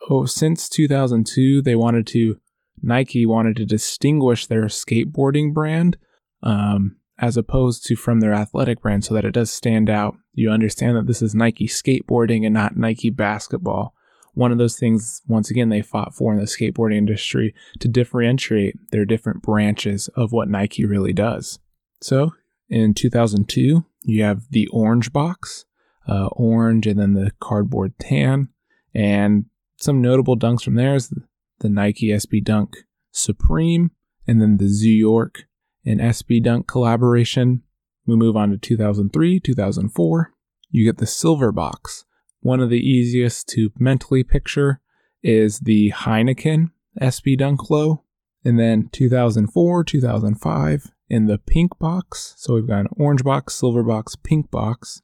oh, 0.10 0.26
since 0.26 0.70
2002, 0.70 1.62
they 1.62 1.76
wanted 1.76 2.06
to, 2.08 2.38
Nike 2.82 3.26
wanted 3.26 3.56
to 3.58 3.66
distinguish 3.66 4.46
their 4.46 4.66
skateboarding 4.66 5.54
brand 5.54 5.98
um, 6.44 6.98
as 7.18 7.38
opposed 7.38 7.86
to 7.86 7.96
from 7.96 8.20
their 8.20 8.34
athletic 8.34 8.82
brand 8.82 9.06
so 9.06 9.14
that 9.14 9.26
it 9.26 9.32
does 9.32 9.52
stand 9.52 9.90
out. 9.90 10.16
You 10.34 10.52
understand 10.52 10.98
that 10.98 11.08
this 11.08 11.22
is 11.22 11.34
Nike 11.34 11.68
skateboarding 11.68 12.46
and 12.46 12.54
not 12.54 12.76
Nike 12.76 13.10
basketball. 13.10 13.95
One 14.36 14.52
of 14.52 14.58
those 14.58 14.78
things, 14.78 15.22
once 15.28 15.50
again, 15.50 15.70
they 15.70 15.82
fought 15.82 16.14
for 16.14 16.34
in 16.34 16.40
the 16.40 16.46
skateboarding 16.46 16.98
industry 16.98 17.56
to 17.80 17.88
differentiate 17.88 18.76
their 18.92 19.06
different 19.06 19.42
branches 19.42 20.10
of 20.10 20.32
what 20.32 20.50
Nike 20.50 20.86
really 20.86 21.14
does. 21.14 21.58
So 22.02 22.34
in 22.70 22.94
2002, 22.94 23.86
you 24.04 24.24
have 24.24 24.44
the 24.50 24.68
orange 24.68 25.12
box, 25.14 25.66
uh, 26.08 26.28
orange, 26.28 26.86
and 26.86 27.00
then 27.00 27.14
the 27.14 27.32
cardboard 27.40 27.98
tan. 27.98 28.50
And 28.94 29.46
some 29.78 30.02
notable 30.02 30.38
dunks 30.38 30.64
from 30.64 30.76
there 30.76 30.96
is 30.96 31.14
the 31.60 31.70
Nike 31.70 32.10
SB 32.10 32.44
Dunk 32.44 32.78
Supreme, 33.12 33.92
and 34.28 34.42
then 34.42 34.58
the 34.58 34.68
Zoo 34.68 34.90
York 34.90 35.46
and 35.86 36.00
SB 36.00 36.44
Dunk 36.44 36.68
collaboration. 36.68 37.64
We 38.06 38.16
move 38.16 38.36
on 38.36 38.52
to 38.52 38.58
2003, 38.58 39.40
2004. 39.40 40.34
You 40.70 40.86
get 40.86 40.98
the 40.98 41.08
silver 41.08 41.52
box. 41.52 42.06
One 42.46 42.60
of 42.60 42.70
the 42.70 42.78
easiest 42.78 43.50
to 43.56 43.72
mentally 43.80 44.24
picture 44.24 44.80
is 45.24 45.62
the 45.62 45.90
Heineken 45.90 46.70
SB 47.02 47.40
Dunk 47.40 47.72
low. 47.72 48.04
And 48.44 48.60
then 48.60 48.88
2004, 48.92 49.84
2005, 49.84 50.92
in 51.10 51.26
the 51.26 51.40
pink 51.40 51.80
box. 51.80 52.36
So 52.38 52.54
we've 52.54 52.68
got 52.68 52.82
an 52.82 52.90
orange 52.98 53.24
box, 53.24 53.56
silver 53.56 53.82
box, 53.82 54.16
pink 54.16 54.52
box. 54.52 55.02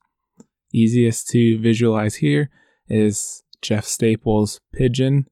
Easiest 0.71 1.29
to 1.29 1.57
visualize 1.57 2.17
here 2.17 2.51
is 2.87 3.41
Jeff 3.63 3.85
Staples' 3.85 4.59
Pigeon 4.71 5.25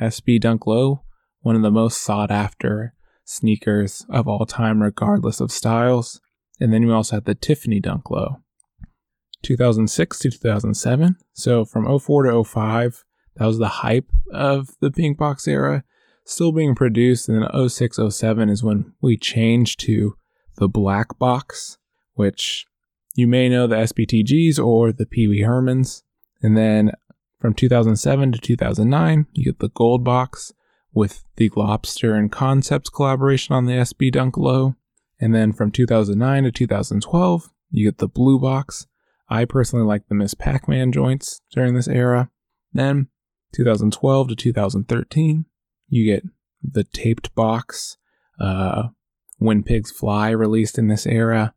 SB 0.00 0.40
Dunk 0.40 0.68
Low, 0.68 1.02
one 1.40 1.56
of 1.56 1.62
the 1.62 1.72
most 1.72 2.00
sought 2.00 2.30
after 2.30 2.94
sneakers 3.24 4.06
of 4.08 4.28
all 4.28 4.46
time, 4.46 4.84
regardless 4.84 5.40
of 5.40 5.50
styles. 5.50 6.20
And 6.60 6.72
then 6.72 6.86
we 6.86 6.92
also 6.92 7.16
had 7.16 7.24
the 7.24 7.34
Tiffany 7.34 7.80
Dunk 7.80 8.08
Low. 8.08 8.36
2006 9.46 10.18
to 10.18 10.30
2007. 10.30 11.16
So 11.32 11.64
from 11.64 11.98
04 11.98 12.24
to 12.24 12.44
05, 12.44 13.04
that 13.36 13.46
was 13.46 13.58
the 13.58 13.68
hype 13.68 14.10
of 14.32 14.70
the 14.80 14.90
pink 14.90 15.18
box 15.18 15.46
era 15.46 15.84
still 16.24 16.52
being 16.52 16.74
produced. 16.74 17.28
And 17.28 17.42
then 17.42 17.68
06, 17.68 17.98
07 18.10 18.48
is 18.48 18.62
when 18.62 18.92
we 19.00 19.16
changed 19.16 19.80
to 19.80 20.16
the 20.56 20.68
black 20.68 21.18
box, 21.18 21.78
which 22.14 22.66
you 23.14 23.26
may 23.26 23.48
know 23.48 23.66
the 23.66 23.76
SBTGs 23.76 24.62
or 24.62 24.92
the 24.92 25.06
Pee 25.06 25.28
Wee 25.28 25.42
Hermans. 25.42 26.02
And 26.42 26.56
then 26.56 26.92
from 27.38 27.54
2007 27.54 28.32
to 28.32 28.38
2009, 28.38 29.26
you 29.32 29.44
get 29.44 29.60
the 29.60 29.68
gold 29.68 30.04
box 30.04 30.52
with 30.92 31.24
the 31.36 31.50
Lobster 31.54 32.14
and 32.14 32.32
Concepts 32.32 32.90
collaboration 32.90 33.54
on 33.54 33.66
the 33.66 33.74
SB 33.74 34.12
Dunk 34.12 34.36
Low. 34.36 34.74
And 35.20 35.34
then 35.34 35.52
from 35.52 35.70
2009 35.70 36.44
to 36.44 36.52
2012, 36.52 37.50
you 37.70 37.86
get 37.86 37.98
the 37.98 38.08
blue 38.08 38.38
box. 38.38 38.86
I 39.28 39.44
personally 39.44 39.84
like 39.84 40.08
the 40.08 40.14
Miss 40.14 40.34
Pac 40.34 40.68
Man 40.68 40.92
joints 40.92 41.40
during 41.52 41.74
this 41.74 41.88
era. 41.88 42.30
Then 42.72 43.08
2012 43.54 44.28
to 44.28 44.36
2013, 44.36 45.44
you 45.88 46.04
get 46.04 46.24
the 46.62 46.84
taped 46.84 47.34
box, 47.34 47.96
uh, 48.40 48.88
When 49.38 49.62
Pigs 49.62 49.90
Fly 49.90 50.30
released 50.30 50.78
in 50.78 50.88
this 50.88 51.06
era. 51.06 51.54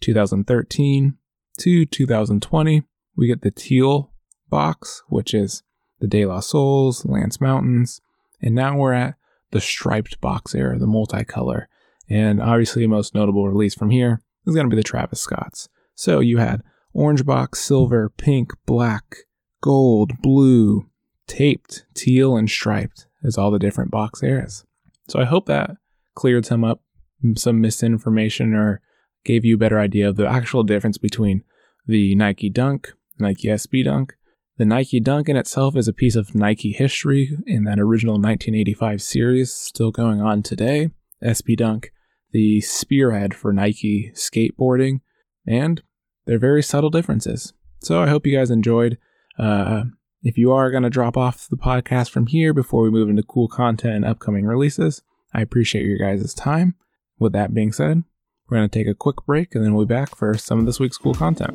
2013 0.00 1.16
to 1.58 1.86
2020, 1.86 2.82
we 3.16 3.26
get 3.26 3.42
the 3.42 3.50
teal 3.50 4.12
box, 4.48 5.02
which 5.08 5.32
is 5.32 5.62
the 6.00 6.06
De 6.06 6.26
La 6.26 6.40
Souls, 6.40 7.04
Lance 7.06 7.40
Mountains, 7.40 8.00
and 8.42 8.54
now 8.54 8.76
we're 8.76 8.92
at 8.92 9.14
the 9.52 9.60
striped 9.60 10.20
box 10.20 10.54
era, 10.54 10.78
the 10.78 10.86
multicolor. 10.86 11.66
And 12.08 12.40
obviously, 12.40 12.82
the 12.82 12.88
most 12.88 13.14
notable 13.14 13.48
release 13.48 13.74
from 13.74 13.90
here 13.90 14.22
is 14.46 14.54
going 14.54 14.66
to 14.66 14.74
be 14.74 14.80
the 14.80 14.86
Travis 14.86 15.20
Scotts. 15.20 15.68
So 15.94 16.20
you 16.20 16.38
had 16.38 16.62
orange 16.96 17.24
box, 17.24 17.60
silver, 17.60 18.08
pink, 18.08 18.52
black, 18.64 19.16
gold, 19.60 20.12
blue, 20.22 20.88
taped, 21.26 21.84
teal, 21.94 22.36
and 22.36 22.48
striped 22.48 23.06
as 23.22 23.36
all 23.36 23.50
the 23.50 23.58
different 23.58 23.90
box 23.90 24.22
eras. 24.22 24.64
So 25.08 25.20
I 25.20 25.24
hope 25.24 25.46
that 25.46 25.76
cleared 26.14 26.46
some 26.46 26.64
up, 26.64 26.80
some 27.36 27.60
misinformation, 27.60 28.54
or 28.54 28.80
gave 29.24 29.44
you 29.44 29.56
a 29.56 29.58
better 29.58 29.78
idea 29.78 30.08
of 30.08 30.16
the 30.16 30.26
actual 30.26 30.62
difference 30.62 30.98
between 30.98 31.44
the 31.86 32.14
Nike 32.14 32.48
Dunk, 32.48 32.92
Nike 33.18 33.48
SB 33.48 33.84
Dunk. 33.84 34.14
The 34.56 34.64
Nike 34.64 35.00
Dunk 35.00 35.28
in 35.28 35.36
itself 35.36 35.76
is 35.76 35.86
a 35.86 35.92
piece 35.92 36.16
of 36.16 36.34
Nike 36.34 36.72
history 36.72 37.36
in 37.46 37.64
that 37.64 37.78
original 37.78 38.14
1985 38.14 39.02
series 39.02 39.52
still 39.52 39.90
going 39.90 40.22
on 40.22 40.42
today. 40.42 40.90
SB 41.22 41.56
Dunk, 41.56 41.92
the 42.32 42.60
spearhead 42.62 43.34
for 43.34 43.52
Nike 43.52 44.12
skateboarding, 44.14 45.00
and 45.46 45.82
they're 46.26 46.38
very 46.38 46.62
subtle 46.62 46.90
differences. 46.90 47.52
So 47.80 48.02
I 48.02 48.08
hope 48.08 48.26
you 48.26 48.36
guys 48.36 48.50
enjoyed. 48.50 48.98
Uh, 49.38 49.84
if 50.22 50.36
you 50.36 50.52
are 50.52 50.70
going 50.70 50.82
to 50.82 50.90
drop 50.90 51.16
off 51.16 51.48
the 51.48 51.56
podcast 51.56 52.10
from 52.10 52.26
here 52.26 52.52
before 52.52 52.82
we 52.82 52.90
move 52.90 53.08
into 53.08 53.22
cool 53.22 53.48
content 53.48 53.94
and 53.94 54.04
upcoming 54.04 54.44
releases, 54.44 55.02
I 55.32 55.40
appreciate 55.40 55.86
your 55.86 55.98
guys' 55.98 56.34
time. 56.34 56.74
With 57.18 57.32
that 57.32 57.54
being 57.54 57.72
said, 57.72 58.02
we're 58.48 58.58
going 58.58 58.68
to 58.68 58.78
take 58.78 58.88
a 58.88 58.94
quick 58.94 59.24
break 59.24 59.54
and 59.54 59.64
then 59.64 59.74
we'll 59.74 59.86
be 59.86 59.94
back 59.94 60.14
for 60.14 60.36
some 60.36 60.58
of 60.58 60.66
this 60.66 60.80
week's 60.80 60.98
cool 60.98 61.14
content. 61.14 61.54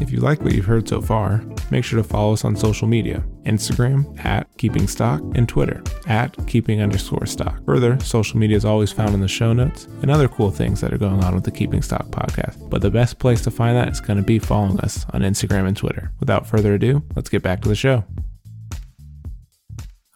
If 0.00 0.12
you 0.12 0.20
like 0.20 0.40
what 0.40 0.54
you've 0.54 0.64
heard 0.64 0.88
so 0.88 1.02
far, 1.02 1.42
make 1.72 1.84
sure 1.84 2.00
to 2.00 2.08
follow 2.08 2.32
us 2.32 2.44
on 2.44 2.54
social 2.54 2.86
media 2.86 3.24
Instagram 3.44 4.24
at 4.24 4.46
Keeping 4.56 4.86
Stock 4.86 5.20
and 5.34 5.48
Twitter 5.48 5.82
at 6.06 6.36
Keeping 6.46 6.80
underscore 6.80 7.26
stock. 7.26 7.64
Further, 7.64 7.98
social 8.00 8.38
media 8.38 8.56
is 8.56 8.64
always 8.64 8.92
found 8.92 9.12
in 9.12 9.20
the 9.20 9.26
show 9.26 9.52
notes 9.52 9.86
and 10.02 10.10
other 10.10 10.28
cool 10.28 10.52
things 10.52 10.80
that 10.80 10.92
are 10.92 10.98
going 10.98 11.22
on 11.24 11.34
with 11.34 11.42
the 11.42 11.50
Keeping 11.50 11.82
Stock 11.82 12.06
podcast. 12.06 12.70
But 12.70 12.80
the 12.80 12.90
best 12.90 13.18
place 13.18 13.42
to 13.42 13.50
find 13.50 13.76
that 13.76 13.88
is 13.88 14.00
going 14.00 14.18
to 14.18 14.22
be 14.22 14.38
following 14.38 14.78
us 14.80 15.04
on 15.12 15.22
Instagram 15.22 15.66
and 15.66 15.76
Twitter. 15.76 16.12
Without 16.20 16.46
further 16.46 16.74
ado, 16.74 17.02
let's 17.16 17.28
get 17.28 17.42
back 17.42 17.60
to 17.62 17.68
the 17.68 17.74
show. 17.74 18.04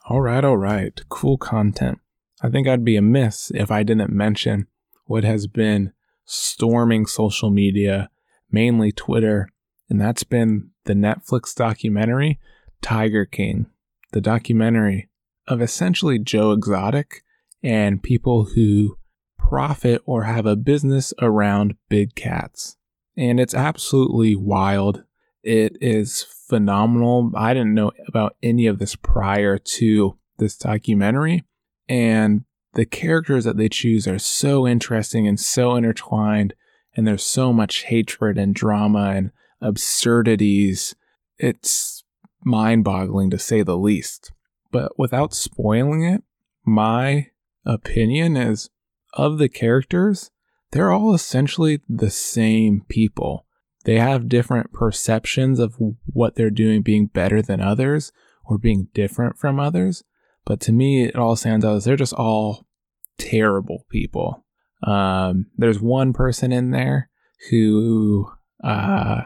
All 0.08 0.20
right, 0.20 0.44
all 0.44 0.58
right. 0.58 1.00
Cool 1.08 1.38
content. 1.38 1.98
I 2.40 2.50
think 2.50 2.68
I'd 2.68 2.84
be 2.84 2.96
amiss 2.96 3.50
if 3.52 3.70
I 3.70 3.82
didn't 3.82 4.12
mention 4.12 4.68
what 5.06 5.24
has 5.24 5.48
been 5.48 5.92
storming 6.24 7.06
social 7.06 7.50
media, 7.50 8.10
mainly 8.50 8.92
Twitter, 8.92 9.48
and 9.92 10.00
that's 10.00 10.24
been 10.24 10.70
the 10.86 10.94
Netflix 10.94 11.54
documentary 11.54 12.40
Tiger 12.80 13.26
King, 13.26 13.66
the 14.12 14.22
documentary 14.22 15.10
of 15.46 15.60
essentially 15.60 16.18
Joe 16.18 16.52
Exotic 16.52 17.22
and 17.62 18.02
people 18.02 18.44
who 18.54 18.96
profit 19.36 20.00
or 20.06 20.22
have 20.22 20.46
a 20.46 20.56
business 20.56 21.12
around 21.20 21.74
big 21.90 22.14
cats. 22.14 22.78
And 23.18 23.38
it's 23.38 23.52
absolutely 23.52 24.34
wild. 24.34 25.04
It 25.42 25.76
is 25.82 26.22
phenomenal. 26.22 27.30
I 27.36 27.52
didn't 27.52 27.74
know 27.74 27.92
about 28.08 28.36
any 28.42 28.66
of 28.66 28.78
this 28.78 28.96
prior 28.96 29.58
to 29.58 30.16
this 30.38 30.56
documentary. 30.56 31.44
And 31.86 32.46
the 32.72 32.86
characters 32.86 33.44
that 33.44 33.58
they 33.58 33.68
choose 33.68 34.08
are 34.08 34.18
so 34.18 34.66
interesting 34.66 35.28
and 35.28 35.38
so 35.38 35.76
intertwined. 35.76 36.54
And 36.96 37.06
there's 37.06 37.26
so 37.26 37.52
much 37.52 37.82
hatred 37.82 38.38
and 38.38 38.54
drama 38.54 39.12
and 39.14 39.32
absurdities. 39.62 40.94
It's 41.38 42.04
mind 42.44 42.84
boggling 42.84 43.30
to 43.30 43.38
say 43.38 43.62
the 43.62 43.76
least. 43.76 44.32
But 44.70 44.98
without 44.98 45.34
spoiling 45.34 46.04
it, 46.04 46.22
my 46.64 47.28
opinion 47.64 48.36
is 48.36 48.70
of 49.14 49.38
the 49.38 49.48
characters, 49.48 50.30
they're 50.70 50.90
all 50.90 51.14
essentially 51.14 51.80
the 51.88 52.10
same 52.10 52.84
people. 52.88 53.46
They 53.84 53.98
have 53.98 54.28
different 54.28 54.72
perceptions 54.72 55.58
of 55.58 55.76
what 56.06 56.34
they're 56.34 56.50
doing 56.50 56.82
being 56.82 57.06
better 57.06 57.42
than 57.42 57.60
others 57.60 58.12
or 58.44 58.58
being 58.58 58.88
different 58.94 59.38
from 59.38 59.60
others. 59.60 60.04
But 60.44 60.60
to 60.60 60.72
me, 60.72 61.04
it 61.04 61.16
all 61.16 61.36
stands 61.36 61.64
out 61.64 61.76
as 61.76 61.84
they're 61.84 61.96
just 61.96 62.14
all 62.14 62.66
terrible 63.18 63.86
people. 63.90 64.44
Um, 64.82 65.46
there's 65.56 65.80
one 65.80 66.12
person 66.12 66.52
in 66.52 66.70
there 66.70 67.10
who 67.50 68.30
uh, 68.62 69.22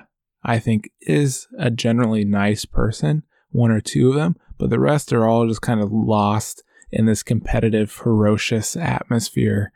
I 0.47 0.61
think 0.61 0.91
is 1.00 1.49
a 1.59 1.73
generally 1.73 2.25
nice 2.25 2.65
person, 2.65 3.25
one 3.50 3.73
or 3.73 3.81
two 3.81 4.11
of 4.11 4.15
them, 4.15 4.37
but 4.59 4.71
the 4.71 4.79
rest 4.79 5.12
are 5.12 5.26
all 5.26 5.47
just 5.49 5.61
kind 5.61 5.81
of 5.81 5.93
lost 5.93 6.62
in 6.93 7.07
this 7.07 7.25
competitive, 7.25 7.91
ferocious 7.91 8.76
atmosphere 8.76 9.73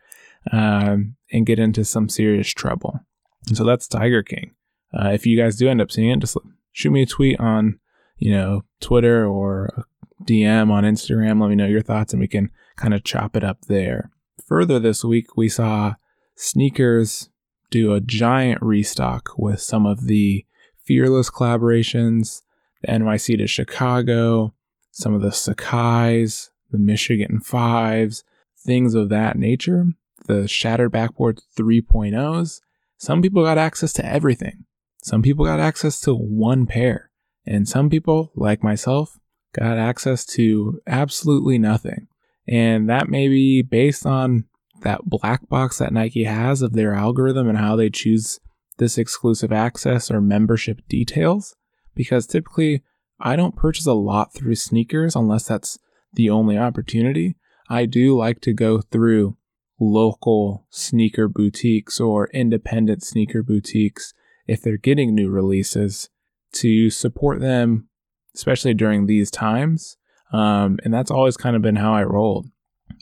um, 0.53 1.17
and 1.33 1.45
get 1.45 1.59
into 1.59 1.85
some 1.85 2.09
serious 2.09 2.49
trouble. 2.49 3.01
And 3.49 3.57
so 3.57 3.65
that's 3.65 3.89
Tiger 3.89 4.23
King. 4.23 4.55
Uh, 4.95 5.09
if 5.09 5.27
you 5.27 5.37
guys 5.37 5.57
do 5.57 5.69
end 5.69 5.81
up 5.81 5.91
seeing 5.91 6.11
it, 6.11 6.21
just 6.21 6.37
shoot 6.71 6.93
me 6.93 7.03
a 7.03 7.07
tweet 7.07 7.41
on, 7.41 7.81
you 8.17 8.33
know, 8.33 8.63
Twitter 8.81 9.27
or 9.27 9.87
DM 10.23 10.71
on 10.71 10.85
Instagram. 10.85 11.41
Let 11.41 11.51
me 11.51 11.57
know 11.57 11.67
your 11.67 11.83
thoughts 11.83 12.13
and 12.13 12.21
we 12.21 12.29
can 12.29 12.49
kind 12.77 12.95
of 12.95 13.03
chop 13.03 13.35
it 13.35 13.43
up 13.43 13.63
there. 13.67 14.11
Further 14.47 14.79
this 14.79 15.05
week, 15.05 15.37
we 15.37 15.49
saw 15.49 15.95
SNKRS 16.39 17.29
do 17.71 17.93
a 17.93 18.01
giant 18.01 18.63
restock 18.63 19.31
with 19.37 19.61
some 19.61 19.85
of 19.85 20.07
the 20.07 20.45
Fearless 20.85 21.31
collaborations, 21.31 22.43
the 22.83 22.89
NYC 22.89 23.39
to 23.39 23.47
Chicago, 23.47 24.55
some 24.91 25.15
of 25.15 25.23
the 25.23 25.29
Sacai's, 25.29 26.51
the 26.71 26.79
Michigan 26.79 27.41
Fives, 27.41 28.25
things 28.59 28.95
of 28.95 29.09
that 29.09 29.37
nature. 29.37 29.87
The 30.27 30.47
Shattered 30.47 30.93
Backboard 30.93 31.41
3.0s. 31.57 32.61
Some 32.99 33.23
people 33.23 33.43
got 33.43 33.59
access 33.59 33.93
to 33.95 34.05
everything. 34.05 34.65
Some 35.03 35.23
people 35.23 35.45
got 35.45 35.61
access 35.61 36.01
to 36.03 36.15
one 36.15 36.67
pair. 36.67 37.11
And 37.47 37.69
some 37.69 37.89
people, 37.89 38.31
like 38.37 38.63
myself, 38.63 39.19
got 39.55 39.79
access 39.79 40.25
to 40.27 40.81
absolutely 40.87 41.59
nothing. 41.59 42.07
And 42.47 42.89
that 42.89 43.09
may 43.09 43.29
be 43.29 43.63
based 43.63 44.05
on 44.05 44.45
that 44.83 45.05
black 45.05 45.49
box 45.49 45.79
that 45.79 45.93
Nike 45.93 46.25
has 46.25 46.63
of 46.63 46.75
their 46.75 46.95
algorithm 46.95 47.49
and 47.49 47.59
how 47.59 47.77
they 47.77 47.91
choose 47.91 48.41
this 48.81 48.99
exclusive 48.99 49.53
access 49.53 50.11
or 50.11 50.21
membership 50.21 50.81
details. 50.89 51.55
Because 51.95 52.27
typically, 52.27 52.83
I 53.21 53.37
don't 53.37 53.55
purchase 53.55 53.87
a 53.87 53.93
lot 53.93 54.35
through 54.35 54.55
SNKRS 54.55 55.15
unless 55.15 55.45
that's 55.45 55.79
the 56.13 56.29
only 56.29 56.59
opportunity. 56.59 57.37
I 57.69 57.87
do 57.87 58.17
like 58.17 58.41
to 58.41 58.53
go 58.53 58.81
through 58.81 59.37
local 59.79 60.67
sneaker 60.71 61.29
boutiques 61.29 62.01
or 62.01 62.29
independent 62.35 63.05
sneaker 63.05 63.45
boutiques 63.45 64.13
if 64.49 64.61
they're 64.61 64.77
getting 64.77 65.15
new 65.15 65.31
releases 65.31 66.11
to 66.55 66.91
support 66.91 67.41
them 67.41 67.89
especially 68.35 68.75
during 68.75 69.07
these 69.07 69.31
times. 69.31 69.97
Um, 70.33 70.79
and 70.85 70.95
that's 70.95 71.11
always 71.11 71.37
kind 71.37 71.57
of 71.57 71.63
been 71.63 71.77
how 71.77 71.95
I 71.95 72.05
rolled. 72.05 72.49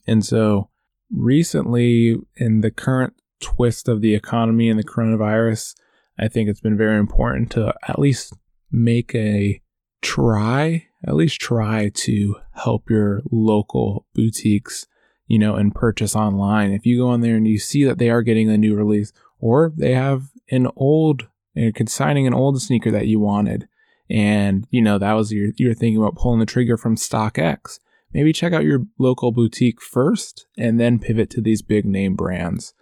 And 0.06 0.24
so 0.24 0.70
recently, 1.10 2.16
in 2.36 2.62
the 2.62 2.70
current 2.70 3.14
twist 3.40 3.88
of 3.88 4.00
the 4.00 4.14
economy 4.14 4.68
and 4.68 4.78
the 4.78 4.84
coronavirus, 4.84 5.74
I 6.18 6.28
think 6.28 6.48
it's 6.48 6.60
been 6.60 6.76
very 6.76 6.98
important 6.98 7.50
to 7.52 7.74
at 7.86 7.98
least 7.98 8.34
make 8.70 9.14
a 9.14 9.60
try, 10.02 10.86
at 11.06 11.14
least 11.14 11.40
try 11.40 11.90
to 11.94 12.36
help 12.54 12.90
your 12.90 13.22
local 13.30 14.06
boutiques, 14.14 14.86
you 15.26 15.38
know, 15.38 15.54
and 15.54 15.74
purchase 15.74 16.16
online. 16.16 16.72
If 16.72 16.86
you 16.86 16.98
go 16.98 17.08
on 17.08 17.20
there 17.20 17.36
and 17.36 17.46
you 17.46 17.58
see 17.58 17.84
that 17.84 17.98
they 17.98 18.10
are 18.10 18.22
getting 18.22 18.50
a 18.50 18.58
new 18.58 18.74
release 18.74 19.12
or 19.38 19.72
they 19.76 19.94
have 19.94 20.30
an 20.50 20.68
old, 20.76 21.28
and 21.54 21.74
consigning 21.74 22.26
an 22.26 22.34
old 22.34 22.60
sneaker 22.60 22.90
that 22.90 23.06
you 23.06 23.20
wanted, 23.20 23.68
and 24.10 24.66
you 24.70 24.80
know 24.80 24.98
that 24.98 25.12
was 25.12 25.32
your 25.32 25.50
you're 25.56 25.74
thinking 25.74 25.98
about 25.98 26.16
pulling 26.16 26.40
the 26.40 26.46
trigger 26.46 26.76
from 26.76 26.96
StockX, 26.96 27.78
maybe 28.12 28.32
check 28.32 28.52
out 28.52 28.64
your 28.64 28.86
local 28.98 29.32
boutique 29.32 29.82
first 29.82 30.46
and 30.56 30.80
then 30.80 30.98
pivot 30.98 31.30
to 31.30 31.40
these 31.40 31.62
big 31.62 31.84
name 31.84 32.14
brands. 32.14 32.74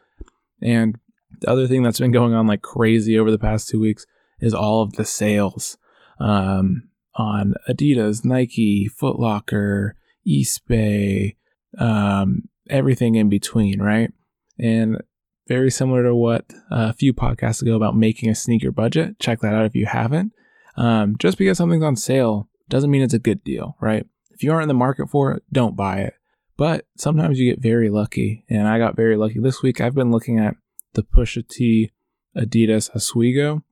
And 0.63 0.99
the 1.41 1.51
other 1.51 1.67
thing 1.67 1.83
that's 1.83 2.01
been 2.01 2.13
going 2.13 2.35
on 2.35 2.47
like 2.47 2.63
crazy 2.63 3.19
over 3.19 3.31
the 3.31 3.39
past 3.39 3.69
two 3.69 3.81
weeks 3.81 4.07
is 4.41 4.55
all 4.55 4.83
of 4.83 4.95
the 4.95 5.05
sales 5.05 5.77
um, 6.19 6.89
on 7.15 7.55
Adidas, 7.69 8.25
Nike, 8.25 8.89
Footlocker, 8.89 9.93
Eastbay, 10.27 11.37
um, 11.79 12.49
everything 12.69 13.15
in 13.15 13.29
between, 13.29 13.81
right? 13.81 14.13
And 14.59 15.03
very 15.49 15.71
similar 15.71 16.03
to 16.03 16.15
what 16.15 16.53
a 16.71 16.93
few 16.93 17.13
podcasts 17.13 17.63
ago 17.63 17.77
about 17.77 17.97
making 17.97 18.31
a 18.31 18.35
sneaker 18.35 18.73
budget. 18.73 19.19
Check 19.19 19.41
that 19.41 19.55
out 19.55 19.67
if 19.67 19.75
you 19.75 19.87
haven't. 19.87 20.33
Um, 20.77 21.17
just 21.19 21.39
because 21.39 21.57
something's 21.57 21.85
on 21.85 21.97
sale 21.97 22.49
doesn't 22.69 22.91
mean 22.91 23.03
it's 23.03 23.15
a 23.15 23.19
good 23.19 23.45
deal, 23.45 23.77
right? 23.81 24.07
If 24.33 24.43
you 24.43 24.53
aren't 24.53 24.65
in 24.65 24.69
the 24.69 24.75
market 24.75 25.09
for 25.09 25.33
it, 25.33 25.43
don't 25.53 25.77
buy 25.77 26.01
it. 26.01 26.15
But 26.57 26.87
sometimes 26.97 27.39
you 27.39 27.51
get 27.51 27.63
very 27.63 27.91
lucky, 27.91 28.45
and 28.49 28.67
I 28.67 28.79
got 28.79 28.97
very 28.97 29.17
lucky 29.17 29.39
this 29.39 29.63
week. 29.63 29.81
I've 29.81 29.95
been 29.95 30.11
looking 30.11 30.39
at 30.39 30.57
the 30.95 31.03
Pusha 31.03 31.47
T 31.47 31.93
Adidas 32.37 32.91
Ozweego 32.93 33.63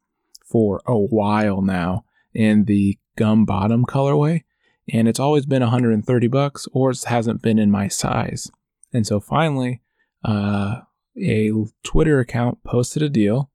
for 0.44 0.83
a 0.87 0.97
while 0.97 1.62
now 1.62 2.05
in 2.35 2.64
the 2.64 2.99
gum 3.16 3.44
bottom 3.44 3.85
colorway, 3.85 4.44
and 4.92 5.09
it's 5.09 5.20
always 5.20 5.47
been 5.47 5.62
130 5.62 6.27
bucks, 6.29 6.68
or 6.73 6.90
it 6.90 7.05
hasn't 7.05 7.40
been 7.40 7.59
in 7.59 7.70
my 7.70 7.88
size. 7.88 8.51
And 8.92 9.07
so 9.07 9.18
finally, 9.18 9.81
uh, 10.25 10.81
a 11.16 11.53
Twitter 11.83 12.20
account 12.20 12.62
posted 12.64 13.03
a 13.03 13.09
deal 13.09 13.51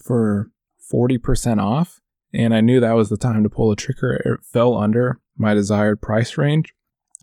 for 0.00 0.50
40% 0.92 1.60
off 1.60 2.00
and 2.32 2.54
I 2.54 2.60
knew 2.60 2.80
that 2.80 2.96
was 2.96 3.08
the 3.08 3.16
time 3.16 3.42
to 3.42 3.48
pull 3.48 3.70
the 3.70 3.76
trigger. 3.76 4.12
It 4.12 4.44
fell 4.44 4.76
under 4.76 5.20
my 5.36 5.54
desired 5.54 6.00
price 6.00 6.36
range, 6.36 6.74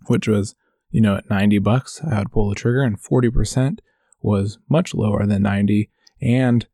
which 0.08 0.28
was, 0.28 0.56
you 0.89 1.02
know, 1.02 1.15
at 1.15 1.30
90 1.30 1.60
bucks, 1.60 2.02
I 2.04 2.19
would 2.19 2.32
pull 2.32 2.50
the 2.50 2.56
trigger, 2.56 2.82
and 2.82 3.02
40% 3.02 3.80
was 4.21 4.58
much 4.69 4.93
lower 4.93 5.26
than 5.26 5.43
90 5.43 5.89
and 6.21 6.67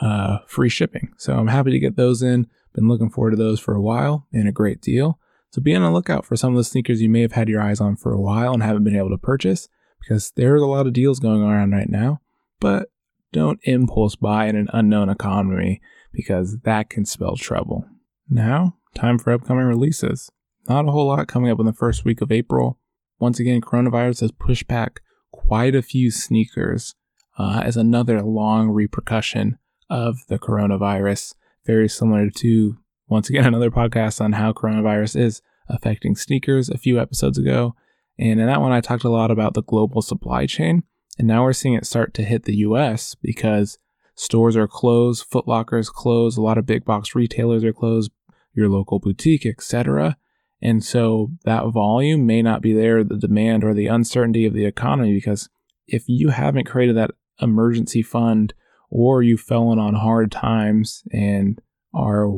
uh, 0.00 0.38
free 0.46 0.68
shipping. 0.68 1.12
So 1.16 1.36
I'm 1.36 1.48
happy 1.48 1.70
to 1.70 1.78
get 1.78 1.96
those 1.96 2.22
in. 2.22 2.46
Been 2.74 2.88
looking 2.88 3.10
forward 3.10 3.32
to 3.32 3.36
those 3.36 3.60
for 3.60 3.74
a 3.74 3.80
while 3.80 4.26
and 4.32 4.48
a 4.48 4.52
great 4.52 4.80
deal. 4.80 5.18
So 5.50 5.60
be 5.60 5.74
on 5.74 5.82
the 5.82 5.90
lookout 5.90 6.24
for 6.24 6.36
some 6.36 6.52
of 6.52 6.56
the 6.56 6.64
sneakers 6.64 7.02
you 7.02 7.08
may 7.08 7.22
have 7.22 7.32
had 7.32 7.48
your 7.48 7.60
eyes 7.60 7.80
on 7.80 7.96
for 7.96 8.12
a 8.12 8.20
while 8.20 8.52
and 8.52 8.62
haven't 8.62 8.84
been 8.84 8.96
able 8.96 9.10
to 9.10 9.18
purchase 9.18 9.68
because 10.00 10.32
there's 10.36 10.62
a 10.62 10.66
lot 10.66 10.86
of 10.86 10.92
deals 10.92 11.18
going 11.18 11.42
around 11.42 11.72
right 11.72 11.88
now. 11.88 12.20
But 12.60 12.90
don't 13.32 13.60
impulse 13.64 14.16
buy 14.16 14.46
in 14.46 14.56
an 14.56 14.68
unknown 14.72 15.08
economy 15.08 15.80
because 16.12 16.58
that 16.60 16.90
can 16.90 17.04
spell 17.04 17.36
trouble. 17.36 17.84
Now, 18.28 18.76
time 18.94 19.18
for 19.18 19.32
upcoming 19.32 19.64
releases. 19.64 20.30
Not 20.68 20.86
a 20.86 20.92
whole 20.92 21.06
lot 21.06 21.26
coming 21.28 21.50
up 21.50 21.60
in 21.60 21.66
the 21.66 21.72
first 21.72 22.04
week 22.04 22.20
of 22.20 22.30
April. 22.30 22.78
Once 23.20 23.38
again, 23.38 23.60
coronavirus 23.60 24.22
has 24.22 24.32
pushed 24.32 24.66
back 24.66 25.00
quite 25.30 25.74
a 25.74 25.82
few 25.82 26.10
sneakers 26.10 26.94
uh, 27.38 27.60
as 27.62 27.76
another 27.76 28.22
long 28.22 28.70
repercussion 28.70 29.58
of 29.90 30.26
the 30.28 30.38
coronavirus. 30.38 31.34
Very 31.66 31.86
similar 31.86 32.30
to, 32.30 32.78
once 33.08 33.28
again, 33.28 33.44
another 33.46 33.70
podcast 33.70 34.22
on 34.22 34.32
how 34.32 34.52
coronavirus 34.52 35.20
is 35.20 35.42
affecting 35.68 36.16
sneakers 36.16 36.70
a 36.70 36.78
few 36.78 36.98
episodes 36.98 37.36
ago. 37.36 37.74
And 38.18 38.40
in 38.40 38.46
that 38.46 38.62
one, 38.62 38.72
I 38.72 38.80
talked 38.80 39.04
a 39.04 39.10
lot 39.10 39.30
about 39.30 39.52
the 39.52 39.62
global 39.62 40.00
supply 40.00 40.46
chain. 40.46 40.82
And 41.18 41.28
now 41.28 41.42
we're 41.44 41.52
seeing 41.52 41.74
it 41.74 41.84
start 41.86 42.14
to 42.14 42.24
hit 42.24 42.44
the 42.44 42.56
US 42.56 43.14
because 43.14 43.78
Stores 44.14 44.56
are 44.56 44.68
closed, 44.68 45.30
Footlocker 45.30 45.78
is 45.78 45.88
closed, 45.88 46.36
a 46.36 46.42
lot 46.42 46.58
of 46.58 46.66
big 46.66 46.84
box 46.84 47.14
retailers 47.14 47.64
are 47.64 47.72
closed, 47.72 48.10
your 48.54 48.68
local 48.68 48.98
boutique, 48.98 49.46
etc. 49.46 50.16
And 50.62 50.84
so 50.84 51.30
that 51.44 51.66
volume 51.68 52.26
may 52.26 52.42
not 52.42 52.60
be 52.60 52.72
there, 52.72 53.02
the 53.02 53.16
demand 53.16 53.64
or 53.64 53.72
the 53.72 53.86
uncertainty 53.86 54.44
of 54.44 54.52
the 54.52 54.66
economy, 54.66 55.14
because 55.14 55.48
if 55.86 56.04
you 56.06 56.28
haven't 56.28 56.66
created 56.66 56.96
that 56.96 57.12
emergency 57.40 58.02
fund 58.02 58.52
or 58.90 59.22
you've 59.22 59.40
fallen 59.40 59.78
on 59.78 59.94
hard 59.94 60.30
times 60.30 61.02
and 61.12 61.60
are 61.94 62.28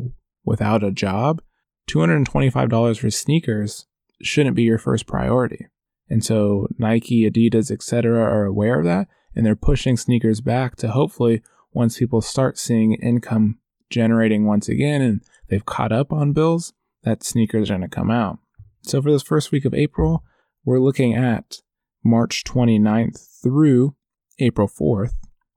without 0.44 0.84
a 0.84 0.92
job, 0.92 1.42
$225 1.90 2.98
for 2.98 3.10
sneakers 3.10 3.86
shouldn't 4.22 4.56
be 4.56 4.62
your 4.62 4.78
first 4.78 5.06
priority. 5.06 5.66
And 6.08 6.24
so 6.24 6.68
Nike, 6.78 7.28
Adidas, 7.28 7.70
etc. 7.70 8.20
are 8.20 8.44
aware 8.44 8.78
of 8.78 8.84
that 8.84 9.08
and 9.34 9.44
they're 9.44 9.56
pushing 9.56 9.96
sneakers 9.96 10.40
back 10.40 10.76
to 10.76 10.88
hopefully 10.88 11.42
once 11.72 11.98
people 11.98 12.20
start 12.20 12.58
seeing 12.58 12.94
income 12.94 13.58
generating 13.90 14.46
once 14.46 14.68
again 14.68 15.00
and 15.00 15.22
they've 15.48 15.64
caught 15.64 15.92
up 15.92 16.12
on 16.12 16.32
bills, 16.32 16.72
that 17.04 17.24
sneakers 17.24 17.70
are 17.70 17.74
going 17.74 17.88
to 17.88 17.94
come 17.94 18.10
out. 18.10 18.38
So 18.82 19.00
for 19.00 19.10
this 19.10 19.22
first 19.22 19.52
week 19.52 19.64
of 19.64 19.74
April, 19.74 20.24
we're 20.64 20.80
looking 20.80 21.14
at 21.14 21.58
March 22.04 22.44
29th 22.44 23.42
through 23.42 23.94
April 24.38 24.68
4th. 24.68 25.14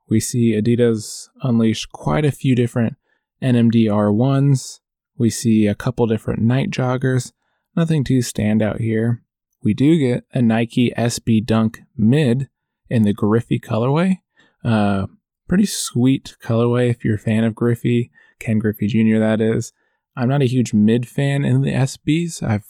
We 0.10 0.20
see 0.20 0.54
Adidas 0.54 1.30
unleash 1.42 1.86
quite 1.88 2.26
a 2.26 2.32
few 2.32 2.56
different 2.56 2.96
NMD 3.42 3.86
R1s. 3.86 4.80
We 5.18 5.30
see 5.30 5.66
a 5.66 5.76
couple 5.76 6.06
different 6.08 6.42
Nite 6.42 6.70
Joggers. 6.70 7.32
Nothing 7.76 8.04
too 8.04 8.22
stand 8.22 8.62
out 8.62 8.80
here. 8.80 9.24
We 9.64 9.74
do 9.74 9.98
get 9.98 10.26
a 10.34 10.42
Nike 10.42 10.94
SB 10.96 11.46
Dunk 11.46 11.80
Mid 11.98 12.50
in 12.90 13.04
the 13.04 13.14
Griffey 13.14 13.60
colorway. 13.60 14.20
Uh, 14.64 15.08
Pretty 15.48 15.68
sweet 15.68 16.36
colorway 16.44 16.90
if 16.90 17.06
you're 17.06 17.16
a 17.16 17.20
fan 17.20 17.44
of 17.44 17.54
Griffey, 17.54 18.12
Ken 18.40 18.58
Griffey 18.58 18.88
Jr., 18.88 19.20
that 19.20 19.40
is. 19.40 19.74
I'm 20.16 20.30
not 20.30 20.42
a 20.42 20.48
huge 20.48 20.74
mid 20.74 21.08
fan 21.08 21.44
in 21.44 21.62
the 21.62 21.72
SBs. 21.72 22.42
I've 22.42 22.66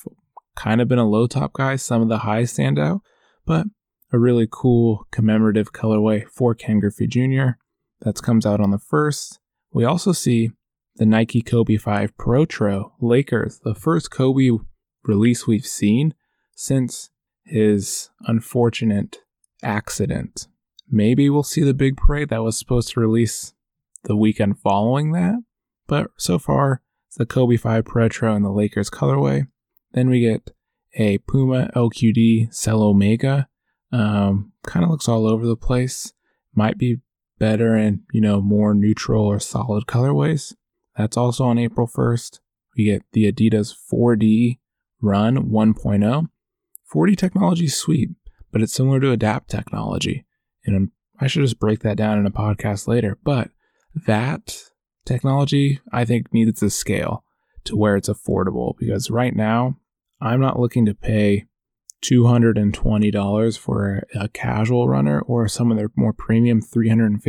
kind 0.56 0.82
of 0.82 0.88
been 0.88 1.00
a 1.00 1.08
low 1.08 1.28
top 1.28 1.54
guy. 1.54 1.76
Some 1.76 2.02
of 2.02 2.10
the 2.10 2.20
highs 2.20 2.52
stand 2.52 2.80
out, 2.80 3.02
but 3.46 3.68
a 4.12 4.18
really 4.18 4.48
cool 4.50 5.08
commemorative 5.12 5.74
colorway 5.74 6.26
for 6.28 6.56
Ken 6.56 6.80
Griffey 6.80 7.08
Jr. 7.08 7.58
That 8.02 8.22
comes 8.22 8.46
out 8.46 8.62
on 8.62 8.72
the 8.72 8.80
first. 8.80 9.40
We 9.72 9.84
also 9.84 10.12
see 10.12 10.52
the 10.96 11.06
Nike 11.06 11.42
Kobe 11.42 11.78
5 11.78 12.16
Protro 12.18 12.92
Lakers, 13.00 13.60
the 13.64 13.76
first 13.76 14.10
Kobe 14.10 14.52
release 15.04 15.46
we've 15.46 15.66
seen 15.66 16.14
since 16.56 17.10
his 17.44 18.10
unfortunate 18.22 19.18
accident. 19.62 20.48
Maybe 20.90 21.30
we'll 21.30 21.44
see 21.44 21.62
the 21.62 21.74
big 21.74 21.98
parade 21.98 22.30
that 22.30 22.44
was 22.44 22.58
supposed 22.58 22.90
to 22.94 23.00
release 23.00 23.54
the 24.04 24.16
weekend 24.16 24.60
following 24.60 25.12
that, 25.12 25.36
but 25.88 26.12
so 26.18 26.40
far 26.40 26.82
the 27.16 27.26
Kobe 27.26 27.58
5 27.58 27.84
Protro 27.86 28.36
and 28.36 28.46
the 28.46 28.52
Lakers 28.52 28.90
colorway. 28.90 29.48
Then 29.94 30.10
we 30.10 30.20
get 30.20 30.52
a 30.96 31.18
Puma 31.20 31.72
LQD 31.76 32.54
Cell 32.54 32.82
Omega. 32.82 33.48
Um, 33.92 34.52
kind 34.66 34.84
of 34.84 34.92
looks 34.92 35.08
all 35.08 35.28
over 35.28 35.46
the 35.46 35.56
place. 35.56 36.14
Might 36.54 36.78
be 36.78 36.98
better 37.40 37.76
in, 37.76 38.04
you 38.12 38.22
know, 38.22 38.42
more 38.42 38.74
neutral 38.74 39.26
or 39.26 39.40
solid 39.40 39.86
colorways. 39.86 40.54
That's 40.98 41.18
also 41.18 41.46
on 41.46 41.58
April 41.58 41.88
1st. 41.88 42.40
We 42.78 42.86
get 42.86 43.04
the 43.12 43.32
Adidas 43.32 43.74
4D 43.92 44.60
Run 45.02 45.50
1.0. 45.50 46.30
4D 46.94 47.18
technology 47.18 47.66
is 47.66 47.76
sweet, 47.76 48.10
but 48.52 48.62
it's 48.62 48.74
similar 48.74 49.00
to 49.00 49.12
Adapt 49.12 49.50
technology. 49.50 50.26
And 50.66 50.92
I 51.20 51.28
should 51.28 51.44
just 51.44 51.60
break 51.60 51.82
that 51.82 51.98
down 51.98 52.18
in 52.20 52.26
a 52.26 52.32
podcast 52.32 52.88
later. 52.88 53.18
But 53.24 53.50
that 54.08 54.65
technology, 55.06 55.80
I 55.92 56.06
think, 56.06 56.34
needs 56.34 56.60
to 56.60 56.70
scale 56.70 57.24
to 57.66 57.76
where 57.76 57.96
it's 57.96 58.10
affordable 58.10 58.76
because 58.78 59.10
right 59.10 59.36
now, 59.36 59.78
I'm 60.22 60.40
not 60.40 60.60
looking 60.60 60.86
to 60.86 60.94
pay 60.94 61.46
$220 62.04 63.58
for 63.58 64.04
a 64.14 64.28
casual 64.30 64.88
runner 64.88 65.22
or 65.22 65.48
some 65.48 65.72
of 65.72 65.78
their 65.78 65.90
more 65.96 66.14
premium 66.14 66.62
$350, 66.62 67.22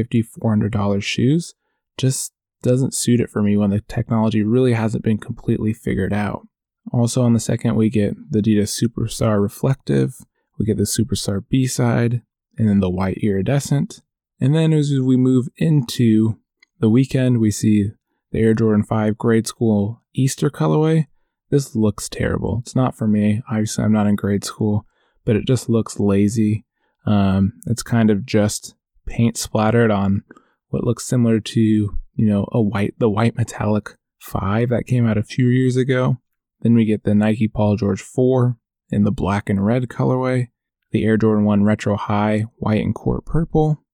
$400 0.43 1.03
shoes. 1.03 1.55
Just 1.97 2.33
doesn't 2.63 2.95
suit 2.95 3.21
it 3.21 3.31
for 3.31 3.43
me 3.43 3.57
when 3.57 3.71
the 3.71 3.81
technology 3.81 4.43
really 4.43 4.73
hasn't 4.73 5.05
been 5.05 5.19
completely 5.19 5.73
figured 5.73 6.13
out. 6.13 6.47
Also, 6.93 7.23
on 7.23 7.33
the 7.33 7.41
second, 7.41 7.75
we 7.75 7.91
get 7.91 8.15
the 8.31 8.41
Adidas 8.41 8.81
Superstar 8.81 9.43
Reflective, 9.43 10.19
we 10.59 10.67
get 10.67 10.77
the 10.77 10.85
Superstar 10.85 11.43
B 11.49 11.67
side, 11.67 12.23
and 12.57 12.69
then 12.69 12.81
the 12.81 12.91
white 12.91 13.19
iridescent. 13.23 14.03
And 14.41 14.55
then 14.55 14.73
as 14.73 14.93
we 15.01 15.17
move 15.17 15.49
into 15.57 16.39
the 16.79 16.91
weekend, 16.91 17.39
we 17.39 17.51
see 17.51 17.91
the 18.33 18.41
Air 18.41 18.55
Jordan 18.55 18.83
5 18.83 19.17
grade 19.17 19.47
school 19.47 20.03
Easter 20.15 20.51
colorway. 20.51 21.07
This 21.51 21.75
looks 21.77 22.09
terrible. 22.09 22.59
It's 22.63 22.77
not 22.77 22.97
for 22.97 23.07
me. 23.07 23.43
Obviously, 23.51 23.85
I'm 23.85 23.93
not 23.93 24.07
in 24.07 24.17
grade 24.17 24.45
school, 24.45 24.85
but 25.25 25.37
it 25.37 25.47
just 25.47 25.69
looks 25.69 26.01
lazy. 26.01 26.65
Um, 27.07 27.55
it's 27.67 27.83
kind 27.83 28.11
of 28.11 28.27
just 28.27 28.75
paint 29.07 29.37
splattered 29.37 29.91
on 29.91 30.25
what 30.69 30.85
looks 30.85 31.07
similar 31.07 31.41
to, 31.41 31.61
you 31.61 32.27
know, 32.27 32.49
a 32.53 32.61
white, 32.61 32.95
the 32.99 33.09
white 33.09 33.37
metallic 33.37 33.97
5 34.21 34.71
that 34.71 34.87
came 34.87 35.07
out 35.07 35.19
a 35.19 35.23
few 35.23 35.47
years 35.47 35.77
ago. 35.77 36.19
Then 36.61 36.75
we 36.75 36.85
get 36.85 37.05
the 37.05 37.15
Nike 37.15 37.49
Paul 37.49 37.77
George 37.77 38.03
4 38.03 38.57
in 38.91 39.05
the 39.05 39.13
black 39.13 39.49
and 39.49 39.65
red 39.65 39.85
colorway, 39.85 40.49
the 40.91 41.05
Air 41.05 41.17
Jordan 41.17 41.45
1 41.45 41.63
Retro 41.63 41.97
High 41.97 42.47
white 42.57 42.83
and 42.83 42.95
court 42.95 43.25
purple, 43.25 43.85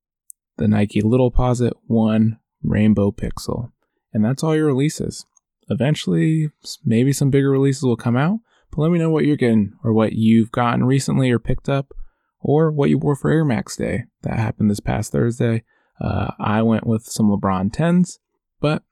the 0.56 0.68
Nike 0.68 1.00
Little 1.00 1.30
Posite 1.30 1.72
1 1.86 2.38
Rainbow 2.62 3.10
Pixel. 3.10 3.72
And 4.12 4.24
that's 4.24 4.42
all 4.42 4.54
your 4.54 4.66
releases. 4.66 5.26
Eventually, 5.68 6.50
maybe 6.84 7.12
some 7.12 7.30
bigger 7.30 7.50
releases 7.50 7.82
will 7.82 7.96
come 7.96 8.16
out, 8.16 8.40
but 8.70 8.82
let 8.82 8.90
me 8.90 8.98
know 8.98 9.10
what 9.10 9.24
you're 9.24 9.36
getting 9.36 9.72
or 9.82 9.92
what 9.92 10.12
you've 10.12 10.52
gotten 10.52 10.84
recently 10.84 11.30
or 11.30 11.38
picked 11.38 11.68
up 11.68 11.94
or 12.40 12.70
what 12.70 12.90
you 12.90 12.98
wore 12.98 13.16
for 13.16 13.30
Air 13.30 13.44
Max 13.44 13.76
Day. 13.76 14.04
That 14.22 14.38
happened 14.38 14.70
this 14.70 14.80
past 14.80 15.12
Thursday. 15.12 15.62
Uh, 16.00 16.32
I 16.38 16.62
went 16.62 16.86
with 16.86 17.04
some 17.04 17.30
LeBron 17.30 17.72
10s, 17.72 18.18
but 18.60 18.82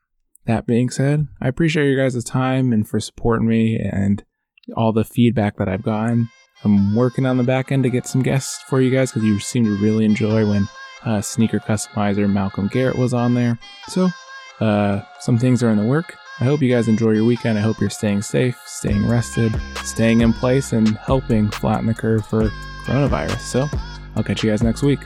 that 0.47 0.67
being 0.67 0.91
said, 0.91 1.27
I 1.41 1.49
appreciate 1.49 1.87
your 1.89 2.03
guys' 2.03 2.23
time 2.25 2.73
and 2.73 2.89
for 2.89 3.01
supporting 3.01 3.49
me 3.49 3.79
and 3.79 4.25
all 4.77 4.93
the 4.93 5.05
feedback 5.05 5.57
that 5.57 5.69
I've 5.69 5.83
gotten. 5.83 6.31
I'm 6.63 6.95
working 6.95 7.27
on 7.27 7.37
the 7.37 7.43
back 7.43 7.73
end 7.73 7.83
to 7.85 7.91
get 7.91 8.07
some 8.07 8.23
guests 8.23 8.63
for 8.69 8.81
you 8.81 8.91
guys 8.91 9.11
because 9.11 9.27
you 9.27 9.39
seem 9.39 9.65
to 9.65 9.77
really 9.79 10.05
enjoy 10.05 10.49
when 10.49 10.69
uh, 11.05 11.21
sneaker 11.21 11.59
customizer 11.59 12.31
Malcolm 12.31 12.69
Garrett 12.69 12.97
was 12.97 13.15
on 13.15 13.35
there. 13.35 13.59
So, 13.89 14.09
uh, 14.61 15.01
some 15.21 15.39
things 15.39 15.63
are 15.63 15.71
in 15.71 15.79
the 15.79 15.87
work. 15.87 16.17
I 16.41 16.45
hope 16.45 16.63
you 16.63 16.71
guys 16.71 16.89
enjoy 16.89 17.11
your 17.11 17.25
weekend. 17.25 17.59
I 17.59 17.63
hope 17.63 17.81
you're 17.81 17.91
staying 17.91 18.23
safe, 18.23 18.61
staying 18.67 19.07
rested, 19.07 19.55
staying 19.85 20.23
in 20.23 20.33
place, 20.33 20.73
and 20.73 20.97
helping 20.99 21.51
flatten 21.51 21.87
the 21.87 21.95
curve 21.95 22.27
for 22.27 22.49
coronavirus. 22.85 23.41
So, 23.41 23.69
I'll 24.17 24.25
catch 24.25 24.43
you 24.43 24.51
guys 24.51 24.63
next 24.63 24.83
week. 24.83 25.01